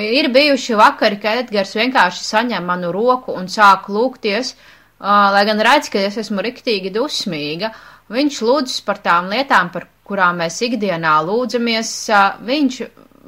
Ir 0.00 0.30
bijuši 0.32 0.74
vakari, 0.80 1.20
kad 1.20 1.44
Edgars 1.44 1.76
vienkārši 1.76 2.24
saņem 2.24 2.64
manu 2.64 2.90
roku 2.96 3.36
un 3.36 3.52
sāk 3.52 3.90
lūgties, 3.92 4.54
uh, 4.56 5.34
lai 5.36 5.44
gan 5.44 5.60
redz, 5.60 5.92
ka 5.92 6.00
es 6.00 6.16
esmu 6.24 6.40
riktīgi 6.48 6.94
dusmīga. 6.96 7.74
Viņš 8.08 8.40
lūdzas 8.44 8.80
par 8.88 9.04
tām 9.04 9.28
lietām, 9.32 9.68
par 9.72 9.90
kurām 10.08 10.42
mēs 10.42 10.60
ikdienā 10.66 11.14
lūdzamies. 11.28 11.94
Uh, 12.12 12.42
viņš, 12.48 12.80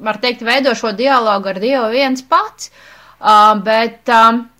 var 0.05 0.21
teikt, 0.23 0.45
veido 0.45 0.75
šo 0.77 0.93
dialogu 0.97 1.53
ar 1.53 1.61
Dievu 1.63 1.89
viens 1.93 2.21
pats, 2.21 2.69
uh, 2.69 3.55
bet 3.63 4.09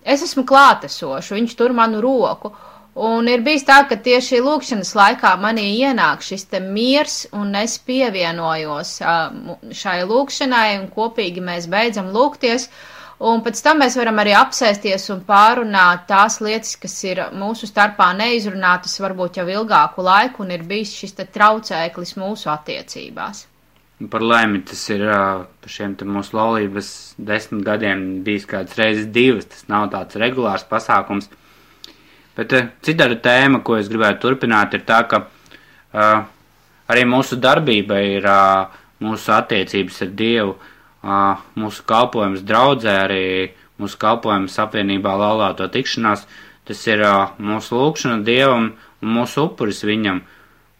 es 0.04 0.24
esmu 0.24 0.44
klātesošu, 0.48 1.36
viņš 1.38 1.54
tur 1.58 1.76
manu 1.76 2.02
roku. 2.02 2.54
Un 2.98 3.28
ir 3.30 3.44
bijis 3.46 3.62
tā, 3.62 3.84
ka 3.86 3.94
tieši 4.02 4.40
lūkšanas 4.42 4.90
laikā 4.98 5.36
manī 5.38 5.68
ienāk 5.78 6.24
šis 6.26 6.48
te 6.50 6.58
miers, 6.58 7.28
un 7.30 7.54
es 7.54 7.76
pievienojos 7.78 8.96
šai 9.80 9.98
lūkšanai, 10.08 10.80
un 10.80 10.88
kopīgi 10.90 11.44
mēs 11.44 11.68
beidzam 11.70 12.10
lūgties. 12.10 12.66
Un 13.18 13.40
pēc 13.42 13.58
tam 13.66 13.80
mēs 13.82 13.96
varam 13.98 14.20
arī 14.22 14.30
apsēsties 14.38 15.08
un 15.10 15.24
pārunāt 15.26 16.04
tās 16.06 16.36
lietas, 16.38 16.76
kas 16.78 16.92
ir 17.02 17.18
mūsu 17.34 17.66
starpā 17.66 18.12
neizrunātas 18.14 18.94
varbūt 19.02 19.40
jau 19.40 19.46
ilgāku 19.50 20.04
laiku, 20.06 20.44
un 20.44 20.52
ir 20.54 20.62
bijis 20.62 20.92
šis 20.94 21.16
traucēklis 21.34 22.14
mūsu 22.20 22.52
attiecībās. 22.52 23.48
Par 24.12 24.22
laimi 24.22 24.62
tas 24.62 24.84
ir 24.94 25.02
par 25.02 25.74
šiem 25.74 25.96
mūsu 26.06 26.38
laulības 26.38 26.92
desmit 27.18 27.66
gadiem 27.66 28.06
bijis 28.22 28.46
kāds 28.46 28.78
reizes 28.78 29.10
divas, 29.10 29.50
tas 29.50 29.66
nav 29.66 29.90
tāds 29.90 30.20
regulārs 30.22 30.68
pasākums. 30.70 31.26
Bet 32.38 32.54
cita 32.86 33.10
tēma, 33.10 33.64
ko 33.66 33.80
es 33.80 33.90
gribētu 33.90 34.28
turpināt, 34.28 34.78
ir 34.78 34.86
tā, 34.86 35.02
ka 35.10 35.24
uh, 35.26 36.20
arī 36.86 37.02
mūsu 37.02 37.34
darbība 37.42 37.98
ir 37.98 38.30
uh, 38.30 38.78
mūsu 39.02 39.34
attiecības 39.34 40.04
ar 40.06 40.14
Dievu, 40.22 40.54
uh, 40.54 40.74
mūsu 41.02 41.84
kalpojums 41.88 42.44
draudzē, 42.46 42.94
arī 43.04 43.24
mūsu 43.78 43.98
kalpojums 44.00 44.58
apvienībā 44.58 45.14
laulāto 45.18 45.68
tikšanās. 45.70 46.26
Tas 46.68 46.84
ir 46.86 47.00
uh, 47.06 47.34
mūsu 47.40 47.78
lūkšana 47.78 48.24
Dievam 48.26 48.72
un 49.00 49.12
mūsu 49.16 49.46
upuris 49.48 49.84
viņam. 49.88 50.22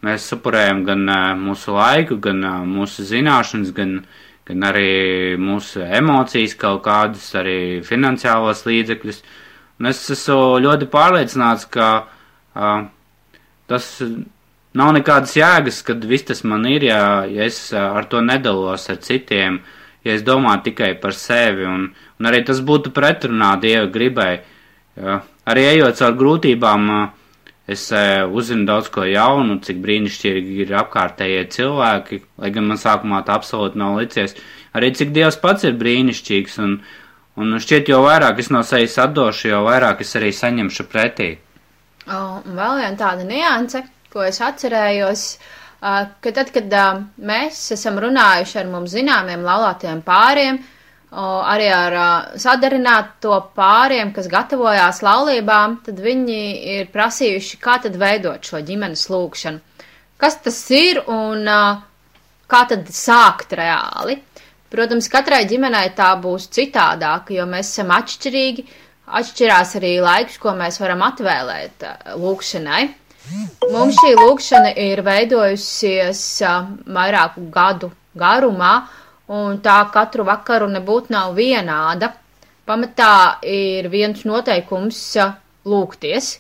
Mēs 0.05 0.27
upurējam 0.37 0.85
gan 0.85 1.05
uh, 1.09 1.35
mūsu 1.39 1.75
laiku, 1.75 2.19
gan 2.23 2.45
uh, 2.45 2.63
mūsu 2.69 3.07
zināšanas, 3.09 3.73
gan, 3.75 4.03
gan 4.47 4.69
arī 4.69 5.37
mūsu 5.41 5.81
emocijas, 5.87 6.59
kaut 6.61 6.83
kādas 6.85 7.31
arī 7.39 7.59
finansiālos 7.87 8.67
līdzekļus. 8.69 9.23
Uh, 9.23 9.45
Un 9.79 9.87
es 9.87 10.01
esmu 10.11 10.59
ļoti 10.59 10.89
pārliecināts, 10.91 11.69
ka 11.71 11.89
uh, 12.03 12.79
tas 13.71 13.91
nav 14.79 14.91
nekādas 14.97 15.37
jēgas, 15.39 15.85
kad 15.87 16.03
viss 16.11 16.27
tas 16.27 16.43
man 16.43 16.67
ir, 16.67 16.89
ja, 16.89 17.03
ja 17.31 17.47
es 17.47 17.61
ar 17.79 18.09
to 18.11 18.23
nedalos 18.25 18.89
ar 18.91 18.99
citiem, 19.05 19.61
ja 20.09 20.17
es 20.19 20.25
domāju 20.27 20.65
tikai 20.71 20.93
par 21.03 21.15
sevi, 21.17 21.67
un, 21.69 21.89
un 22.19 22.31
arī 22.31 22.43
tas 22.49 22.61
būtu 22.65 22.93
pretrunā 22.97 23.55
Dieva 23.63 23.87
gribai. 23.93 24.33
Uh, 24.99 25.21
arī 25.49 25.67
ejot 25.75 26.01
caur 26.01 26.17
grūtībām, 26.19 26.89
es 27.69 27.85
uzzinu 27.93 28.65
daudz 28.69 28.89
ko 28.89 29.05
jaunu, 29.05 29.59
cik 29.65 29.83
brīnišķīgi 29.85 30.63
ir 30.65 30.73
apkārtējie 30.81 31.43
cilvēki, 31.53 32.23
lai 32.41 32.51
gan 32.55 32.71
man 32.71 32.81
sākumā 32.81 33.21
tā 33.27 33.37
absolūti 33.37 33.79
nav 33.79 33.99
licies. 34.01 34.33
Arī 34.73 34.89
cik 34.97 35.13
Dievs 35.13 35.37
pats 35.43 35.69
ir 35.69 35.77
brīnišķīgs, 35.77 36.57
un, 36.65 36.81
Un 37.39 37.55
šķiet, 37.63 37.87
jo 37.93 38.01
vairāk 38.03 38.41
es 38.43 38.49
no 38.51 38.65
sevis 38.67 38.97
atdošu, 38.99 39.53
jo 39.53 39.59
vairāk 39.63 40.01
es 40.03 40.17
arī 40.19 40.33
saņemšu 40.35 40.87
pretī. 40.91 41.29
Oh, 42.11 42.41
un 42.43 42.57
vēl 42.59 42.81
viena 42.81 42.99
tāda 42.99 43.27
nianse, 43.29 43.85
ko 44.11 44.25
es 44.27 44.41
atcerējos, 44.43 45.23
uh, 45.37 45.58
ka 45.81 46.33
tad, 46.35 46.51
kad 46.55 46.73
uh, 46.75 47.03
mēs 47.31 47.61
esam 47.77 48.01
runājuši 48.03 48.59
ar 48.63 48.71
mums 48.73 48.95
zināmiem 48.97 49.45
laulātiem 49.47 50.01
pāriem, 50.07 50.59
arī 51.17 51.69
ar 51.73 51.95
sadarināto 52.37 53.39
pāriem, 53.57 54.11
kas 54.13 54.27
gatavojās 54.29 54.99
laulībām, 55.03 55.79
tad 55.87 56.01
viņi 56.05 56.41
ir 56.75 56.91
prasījuši, 56.93 57.57
kā 57.65 57.79
tad 57.87 57.97
veidot 58.03 58.45
šo 58.45 58.61
ģimenes 58.61 59.07
lūkšanu. 59.09 59.61
Kas 60.21 60.37
tas 60.45 60.59
ir 60.75 61.01
un 61.09 61.47
kā 62.51 62.61
tad 62.69 62.89
sākt 62.93 63.55
reāli? 63.57 64.19
Protams, 64.69 65.09
katrai 65.09 65.47
ģimenei 65.49 65.95
tā 65.97 66.11
būs 66.21 66.51
citādāka, 66.53 67.33
jo 67.39 67.47
mēs 67.49 67.71
esam 67.73 67.93
atšķirīgi, 67.97 68.65
atšķirās 69.21 69.77
arī 69.79 69.95
laiks, 70.05 70.37
ko 70.43 70.53
mēs 70.59 70.77
varam 70.83 71.07
atvēlēt 71.07 71.87
lūkšanai. 72.21 72.83
Mums 73.69 73.99
šī 74.01 74.15
lūkšana 74.17 74.73
ir 74.81 75.03
veidojusies 75.05 76.23
vairāku 76.97 77.45
gadu 77.53 77.91
garumā, 78.17 78.73
un 79.29 79.59
tā 79.65 79.79
katru 79.93 80.25
vakaru 80.29 80.71
nebūtu 80.73 81.13
nav 81.13 81.35
vienāda. 81.37 82.15
Pamatā 82.69 83.41
ir 83.49 83.89
viens 83.93 84.25
noteikums 84.29 85.01
lūgties. 85.69 86.39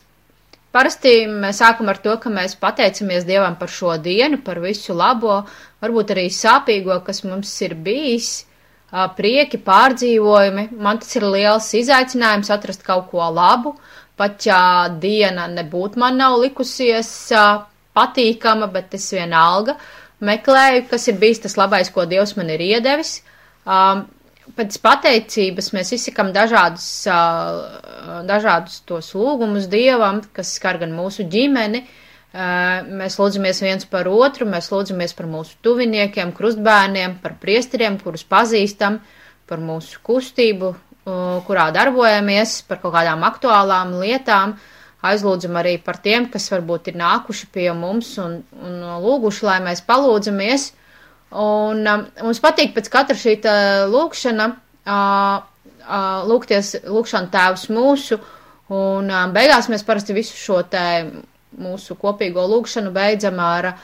Parasti 0.72 1.22
mēs 1.28 1.62
sākam 1.62 1.88
ar 1.88 2.00
to, 2.04 2.14
ka 2.20 2.32
mēs 2.32 2.56
pateicamies 2.60 3.24
Dievam 3.28 3.56
par 3.60 3.70
šo 3.72 3.94
dienu, 4.04 4.40
par 4.44 4.60
visu 4.60 4.96
labo, 4.96 5.42
varbūt 5.80 6.12
arī 6.12 6.26
sāpīgo, 6.32 6.98
kas 7.06 7.22
mums 7.24 7.54
ir 7.64 7.72
bijis, 7.72 8.44
prieki, 9.16 9.60
pārdzīvojumi. 9.64 10.68
Man 10.76 11.00
tas 11.00 11.16
ir 11.16 11.24
liels 11.24 11.70
izaicinājums 11.80 12.52
atrast 12.52 12.84
kaut 12.84 13.08
ko 13.12 13.24
labu, 13.32 13.74
ja 14.46 14.60
diena 15.00 15.46
nebūtu 15.52 16.00
man 16.02 16.18
nav 16.18 16.38
likusies 16.42 17.10
patīkama, 17.98 18.68
bet 18.74 18.94
es 18.98 19.08
vienalga 19.14 19.78
meklēju, 20.24 20.86
kas 20.90 21.08
ir 21.10 21.18
bijis 21.20 21.44
tas 21.44 21.56
labais, 21.58 21.90
ko 21.94 22.06
Dievs 22.10 22.34
man 22.38 22.50
ir 22.50 22.62
iedevis. 22.64 23.20
Um, 23.62 24.06
pēc 24.56 24.78
pateicības 24.82 25.72
mēs 25.76 25.92
izsakam 25.96 26.32
dažādus, 26.34 26.88
dažādus 28.28 28.80
tos 28.88 29.12
lūgumus 29.16 29.68
Dievam, 29.70 30.22
kas 30.34 30.54
skar 30.58 30.80
gan 30.82 30.94
mūsu 30.96 31.26
ģimeni. 31.30 31.84
Mēs 32.98 33.16
lūdzamies 33.18 33.62
viens 33.64 33.86
par 33.88 34.08
otru, 34.10 34.46
mēs 34.48 34.68
lūdzamies 34.72 35.14
par 35.16 35.28
mūsu 35.30 35.56
tuviniekiem, 35.64 36.34
krustbērniem, 36.36 37.18
par 37.22 37.38
priesteriem, 37.40 37.96
kurus 38.02 38.26
pazīstam, 38.28 39.00
par 39.48 39.62
mūsu 39.64 40.02
kustību, 40.04 40.74
kurā 41.46 41.68
darbojamies, 41.74 42.60
par 42.68 42.82
kaut 42.82 42.94
kādām 42.96 43.24
aktuālām 43.28 43.96
lietām. 44.00 44.56
Uh, 44.58 44.74
aizlūdzam 45.06 45.58
arī 45.60 45.76
par 45.82 46.00
tiem, 46.02 46.26
kas 46.30 46.48
varbūt 46.50 46.90
ir 46.90 46.98
nākuši 46.98 47.48
pie 47.54 47.68
mums 47.76 48.16
un, 48.22 48.40
un 48.64 48.80
lūguši, 49.04 49.44
lai 49.46 49.58
mēs 49.66 49.84
palūdzamies. 49.86 50.72
Un 51.38 51.84
um, 51.86 52.06
mums 52.24 52.40
patīk 52.42 52.72
pēc 52.74 52.88
katra 52.90 53.16
šī 53.18 53.36
lūkšana, 53.92 54.48
uh, 54.88 55.36
uh, 55.84 56.08
lūgties, 56.30 56.74
lūkšana 56.88 57.30
tēvs 57.34 57.68
mūsu, 57.74 58.18
un 58.72 59.12
uh, 59.12 59.26
beigās 59.34 59.68
mēs 59.70 59.86
parasti 59.86 60.16
visu 60.16 60.38
šo 60.38 60.62
te 60.72 60.84
mūsu 61.58 61.96
kopīgo 62.00 62.44
lūkšanu 62.48 62.90
beidzam 62.94 63.38
ar 63.44 63.74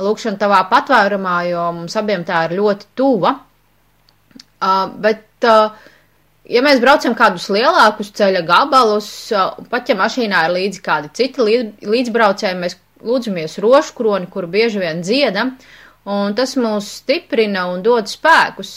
lūkšanu 0.00 0.40
tavā 0.40 0.64
patvērumā, 0.72 1.38
jo 1.52 1.68
mums 1.76 1.94
abiem 2.00 2.24
tā 2.26 2.46
ir 2.48 2.56
ļoti 2.58 2.90
tuva. 2.98 3.36
Uh, 4.64 4.88
bet 5.04 5.44
uh, 5.46 5.68
Ja 6.44 6.60
mēs 6.60 6.76
braucam 6.82 7.14
kādus 7.16 7.46
lielākus 7.48 8.10
ceļa 8.18 8.42
gabalus, 8.44 9.06
pat 9.70 9.88
ja 9.88 9.96
mašīnā 9.96 10.42
ir 10.44 10.52
līdzi 10.58 10.82
kādi 10.84 11.08
citi 11.16 11.40
līdzbraucēji, 11.40 12.58
mēs 12.60 12.76
lūdzamies 13.04 13.56
rošu 13.64 13.94
kroni, 13.96 14.28
kuru 14.32 14.50
bieži 14.52 14.82
vien 14.82 15.00
dziedam, 15.04 15.54
un 16.04 16.34
tas 16.36 16.52
mūs 16.60 16.90
stiprina 17.00 17.64
un 17.72 17.80
dod 17.84 18.10
spēkus. 18.12 18.74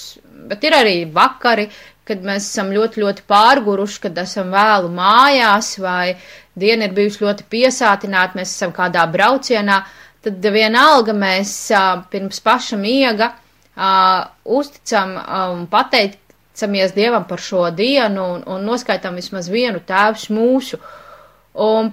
Bet 0.48 0.64
ir 0.64 0.78
arī 0.78 0.96
vakari, 1.12 1.68
kad 2.08 2.24
mēs 2.24 2.48
esam 2.54 2.72
ļoti, 2.72 3.02
ļoti 3.04 3.26
pārguruši, 3.28 4.00
kad 4.06 4.22
esam 4.24 4.54
vēlu 4.56 4.92
mājās, 4.96 5.74
vai 5.84 6.16
diena 6.56 6.88
ir 6.88 6.96
bijusi 6.96 7.26
ļoti 7.26 7.48
piesātināta, 7.52 8.40
mēs 8.40 8.54
esam 8.56 8.72
kādā 8.76 9.04
braucienā, 9.12 9.82
tad 10.24 10.48
vienalga 10.56 11.12
mēs 11.12 11.52
pirms 12.14 12.40
paša 12.48 12.80
miega 12.80 13.34
uzticam 14.48 15.18
un 15.20 15.68
pateikt, 15.72 16.22
pateicamies 16.58 16.94
Dievam 16.94 17.28
par 17.28 17.40
šo 17.40 17.70
dienu 17.72 18.24
un, 18.24 18.44
un 18.46 18.66
noskaitām 18.66 19.16
vismaz 19.16 19.50
vienu 19.50 19.80
tēvs 19.80 20.30
mūsu. 20.34 20.80
Un 21.54 21.92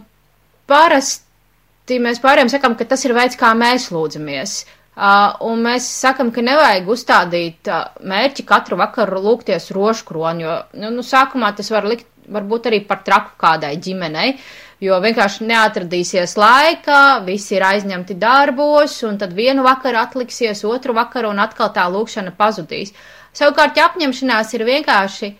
parasti 0.66 1.98
mēs 2.00 2.20
pārējiem 2.20 2.48
sakam, 2.48 2.74
ka 2.76 2.84
tas 2.84 3.04
ir 3.04 3.14
veids, 3.14 3.36
kā 3.36 3.54
mēs 3.54 3.90
lūdzamies. 3.92 4.64
Uh, 4.94 5.34
un 5.42 5.60
mēs 5.60 5.88
sakam, 6.00 6.30
ka 6.30 6.40
nevajag 6.40 6.86
uzstādīt 6.88 7.66
uh, 7.68 7.90
mērķi 8.06 8.44
katru 8.46 8.76
vakaru 8.78 9.20
lūgties 9.24 9.72
rožkroni, 9.74 10.44
jo, 10.44 10.58
nu, 10.78 10.92
nu, 10.94 11.02
sākumā 11.02 11.50
tas 11.58 11.70
var 11.74 11.84
likt, 11.90 12.06
varbūt 12.30 12.68
arī 12.70 12.78
par 12.86 13.02
traku 13.02 13.34
kādai 13.36 13.72
ģimenei, 13.82 14.36
jo 14.80 15.00
vienkārši 15.02 15.48
neatradīsies 15.50 16.36
laika, 16.38 17.24
visi 17.26 17.56
ir 17.58 17.66
aizņemti 17.66 18.14
darbos, 18.22 19.00
un 19.02 19.18
tad 19.18 19.34
vienu 19.34 19.66
vakaru 19.66 19.98
atliksies, 19.98 20.62
otru 20.62 20.94
vakaru, 20.94 21.34
un 21.34 21.42
atkal 21.42 21.74
tā 21.74 21.88
lūkšana 21.90 22.36
pazudīs. 22.38 22.94
Savukārt 23.34 23.78
apņemšanās 23.82 24.52
ir 24.54 24.62
vienkārši 24.68 25.32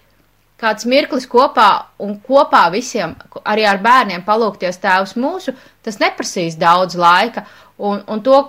kāds 0.59 0.86
mirklis 0.90 1.26
kopā 1.30 1.68
un 2.03 2.16
kopā 2.24 2.64
visiem, 2.74 3.14
arī 3.47 3.66
ar 3.68 3.80
bērniem 3.84 4.24
palūkties 4.26 4.80
tēvs 4.82 5.14
mūsu, 5.20 5.55
tas 5.84 6.01
neprasīs 6.03 6.59
daudz 6.59 6.99
laika, 6.99 7.45
un, 7.78 8.03
un 8.11 8.22
to 8.24 8.40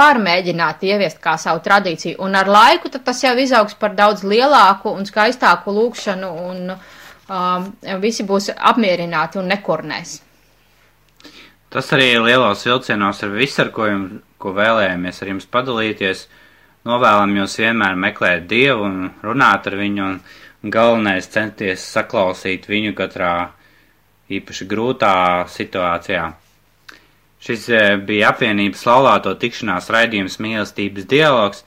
var 0.00 0.20
mēģināt 0.22 0.84
ieviest 0.86 1.20
kā 1.22 1.36
savu 1.40 1.62
tradīciju, 1.64 2.18
un 2.22 2.36
ar 2.38 2.48
laiku 2.48 2.92
tas 2.92 3.22
jau 3.24 3.32
izaugs 3.40 3.76
par 3.78 3.96
daudz 3.98 4.22
lielāku 4.22 4.92
un 4.92 5.08
skaistāku 5.08 5.72
lūkšanu, 5.74 6.30
un 6.50 6.74
um, 6.74 7.70
visi 8.04 8.26
būs 8.28 8.52
apmierināti 8.54 9.40
un 9.40 9.48
nekurnēs. 9.50 10.18
Tas 11.70 11.88
arī 11.94 12.12
lielos 12.18 12.66
vilcienos 12.66 13.24
ir 13.24 13.34
viss, 13.34 13.58
ar 13.62 13.72
ko, 13.74 13.86
jums, 13.86 14.22
ko 14.42 14.52
vēlējāmies 14.56 15.22
ar 15.22 15.32
jums 15.32 15.50
padalīties. 15.50 16.24
Uh, 16.26 16.39
Novēlam 16.88 17.34
jūs 17.36 17.58
vienmēr 17.60 17.96
meklēt 18.00 18.46
Dievu 18.48 18.86
un 18.88 19.10
runāt 19.22 19.66
ar 19.68 19.76
viņu, 19.76 20.06
un 20.64 20.72
galvenais 20.72 21.28
centies 21.28 21.84
saklausīt 21.84 22.68
viņu 22.70 22.94
katrā 22.96 23.32
īpaši 24.30 24.68
grūtā 24.70 25.14
situācijā. 25.50 26.24
Šis 27.40 27.68
e, 27.72 27.82
bija 28.08 28.30
apvienības 28.32 28.84
laulāto 28.88 29.32
tikšanās 29.40 29.88
raidījums 29.92 30.38
mīlestības 30.44 31.08
dialogs. 31.08 31.64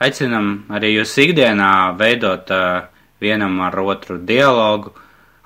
Aicinam 0.00 0.66
arī 0.76 0.92
jūs 0.92 1.14
ikdienā 1.24 1.70
veidot 1.96 2.50
uh, 2.52 2.84
vienam 3.20 3.60
ar 3.64 3.78
otru 3.80 4.18
dialogu, 4.18 4.92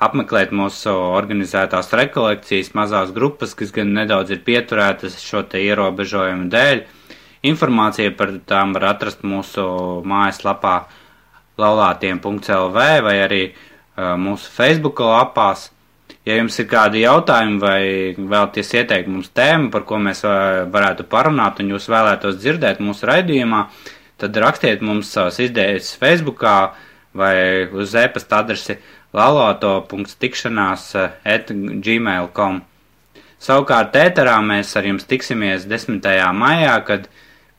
apmeklēt 0.02 0.50
mūsu 0.56 0.90
organizētās 0.90 1.92
rekolekcijas 2.00 2.72
mazās 2.74 3.12
grupas, 3.14 3.54
kas 3.54 3.70
gan 3.74 3.92
nedaudz 3.94 4.32
ir 4.34 4.42
pieturētas 4.46 5.20
šo 5.22 5.44
te 5.52 5.62
ierobežojumu 5.66 6.48
dēļ. 6.52 6.82
Informācija 7.46 8.12
par 8.16 8.34
tām 8.48 8.74
var 8.76 8.90
atrast 8.90 9.22
mūsu 9.24 9.62
mājaslapā 10.04 10.74
laulātiem.lv 11.60 12.80
vai 13.06 13.14
arī 13.24 13.42
uh, 13.50 14.16
mūsu 14.20 14.50
Facebook 14.52 15.00
lapās. 15.04 15.70
Ja 16.28 16.36
jums 16.36 16.58
ir 16.60 16.68
kādi 16.68 17.00
jautājumi 17.00 17.58
vai 17.62 17.80
vēlaties 18.18 18.74
ieteikt 18.76 19.08
mums 19.08 19.30
tēmu, 19.32 19.70
par 19.72 19.86
ko 19.88 19.96
mēs 20.02 20.20
varētu 20.22 21.06
parunāt 21.08 21.62
un 21.62 21.72
jūs 21.72 21.88
vēlētos 21.88 22.36
dzirdēt 22.42 22.82
mūsu 22.84 23.08
raidījumā, 23.08 23.62
tad 24.20 24.36
rakstiet 24.44 24.84
mums 24.84 25.08
savas 25.14 25.40
idejas 25.40 25.94
Facebookā 25.96 26.56
vai 27.16 27.34
uz 27.72 27.94
e-pasta 27.96 28.42
adresi 28.44 28.76
laloto.tikšanās 29.16 30.84
at 31.00 31.50
gmail.com. 31.56 32.60
Savukārt 33.40 33.96
ēterā 33.96 34.36
mēs 34.44 34.74
ar 34.76 34.86
jums 34.86 35.08
tiksimies 35.08 35.64
10. 35.64 36.04
maijā, 36.36 36.76
kad 36.84 37.08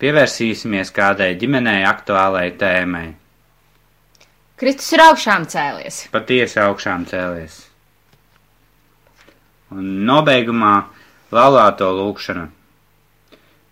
Pievērsīsimies 0.02 0.90
kādai 0.96 1.36
ģimenei 1.38 1.84
aktuālai 1.86 2.48
tēmai. 2.58 3.12
Kristus 4.58 4.88
ir 4.96 5.04
augšām 5.04 5.44
cēlies. 5.52 6.00
Patiesi 6.10 6.58
augšām 6.64 7.04
cēlies. 7.10 7.60
Un 9.78 9.92
nobeigumā 10.08 10.72
laulāto 11.38 11.92
lūkšana. 12.00 12.48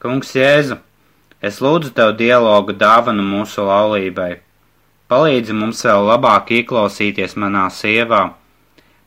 Kungs 0.05 0.35
Jēzu, 0.37 0.77
es 1.41 1.57
lūdzu 1.65 1.95
Tev 1.97 2.13
dialogu 2.21 2.77
dāvanu 2.77 3.25
mūsu 3.25 3.65
laulībai. 3.65 4.29
Palīdzi 5.09 5.57
mums 5.57 5.81
vēl 5.89 6.11
labāk 6.11 6.53
ieklausīties 6.59 7.33
manā 7.41 7.65
sievā. 7.73 8.21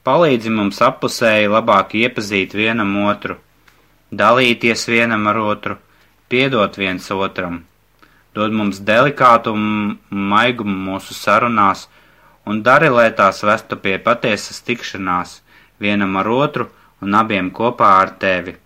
Palīdzi 0.03 0.51
mums 0.51 0.83
apusēji 0.83 1.55
labāk 1.55 1.95
iepazīt 2.03 2.59
vienam 2.59 2.99
otru, 3.07 3.39
dalīties 4.11 4.89
vienam 4.91 5.31
ar 5.31 5.43
otru 5.47 5.79
piedot 6.33 6.79
viens 6.81 7.09
otram, 7.15 7.61
dod 8.35 8.57
mums 8.59 8.81
delikātumu, 8.91 9.97
maigumu 10.33 10.77
mūsu 10.89 11.17
sarunās 11.17 11.87
un 12.49 12.63
dari, 12.67 12.91
lai 12.99 13.11
tās 13.19 13.43
vestu 13.47 13.79
pie 13.85 13.99
patiesas 14.07 14.65
tikšanās 14.67 15.39
vienam 15.79 16.17
ar 16.17 16.33
otru 16.33 16.69
un 17.05 17.15
abiem 17.23 17.51
kopā 17.55 17.95
ar 18.03 18.15
tevi. 18.25 18.57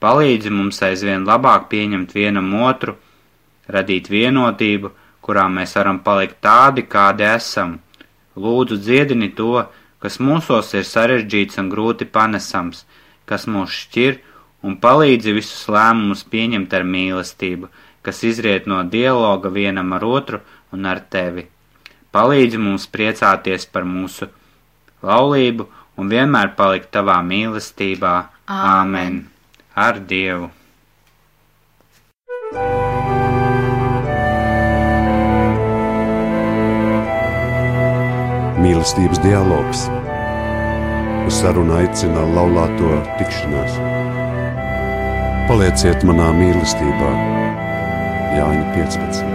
Palīdzi 0.00 0.52
mums 0.52 0.82
aizvien 0.84 1.24
labāk 1.26 1.70
pieņemt 1.72 2.12
vienam 2.14 2.52
otru, 2.62 2.94
radīt 3.68 4.10
vienotību, 4.12 4.92
kurā 5.24 5.48
mēs 5.48 5.74
varam 5.78 5.98
palikt 6.04 6.42
tādi, 6.44 6.84
kādi 6.94 7.24
esam, 7.24 7.78
Lūdzu, 8.34 8.80
dziedini 8.82 9.28
to, 9.38 9.62
kas 10.02 10.18
mūsos 10.18 10.72
ir 10.74 10.86
sarežģīts 10.88 11.60
un 11.62 11.68
grūti 11.70 12.06
panesams, 12.16 12.82
kas 13.30 13.46
mūs 13.46 13.76
šķir 13.84 14.18
un 14.64 14.78
palīdzi 14.80 15.34
visus 15.36 15.66
lēmumus 15.68 16.24
pieņemt 16.32 16.72
ar 16.76 16.86
mīlestību, 16.88 17.68
kas 18.04 18.22
izriet 18.24 18.68
no 18.70 18.80
dialoga 18.96 19.52
vienam 19.52 19.92
ar 19.96 20.04
otru 20.08 20.40
un 20.72 20.88
ar 20.88 21.02
tevi. 21.14 21.46
Palīdzi 22.14 22.60
mums 22.62 22.88
priecāties 22.88 23.66
par 23.68 23.84
mūsu 23.84 24.30
laulību 25.04 25.68
un 26.00 26.10
vienmēr 26.12 26.54
palikt 26.58 26.92
tavā 26.96 27.20
mīlestībā. 27.26 28.16
Āmen! 28.48 29.24
Ar 29.74 29.98
Dievu! 30.10 30.50
Mīlestības 38.64 39.20
dialogs. 39.24 39.84
Uz 41.24 41.40
sarunu 41.40 41.76
aicina 41.80 42.24
laulāto 42.36 42.96
tikšanās. 43.18 44.03
Palieciet 45.44 46.00
manā 46.08 46.30
mīlestībā, 46.38 47.10
Jāņa 48.32 48.64
15. 48.72 49.33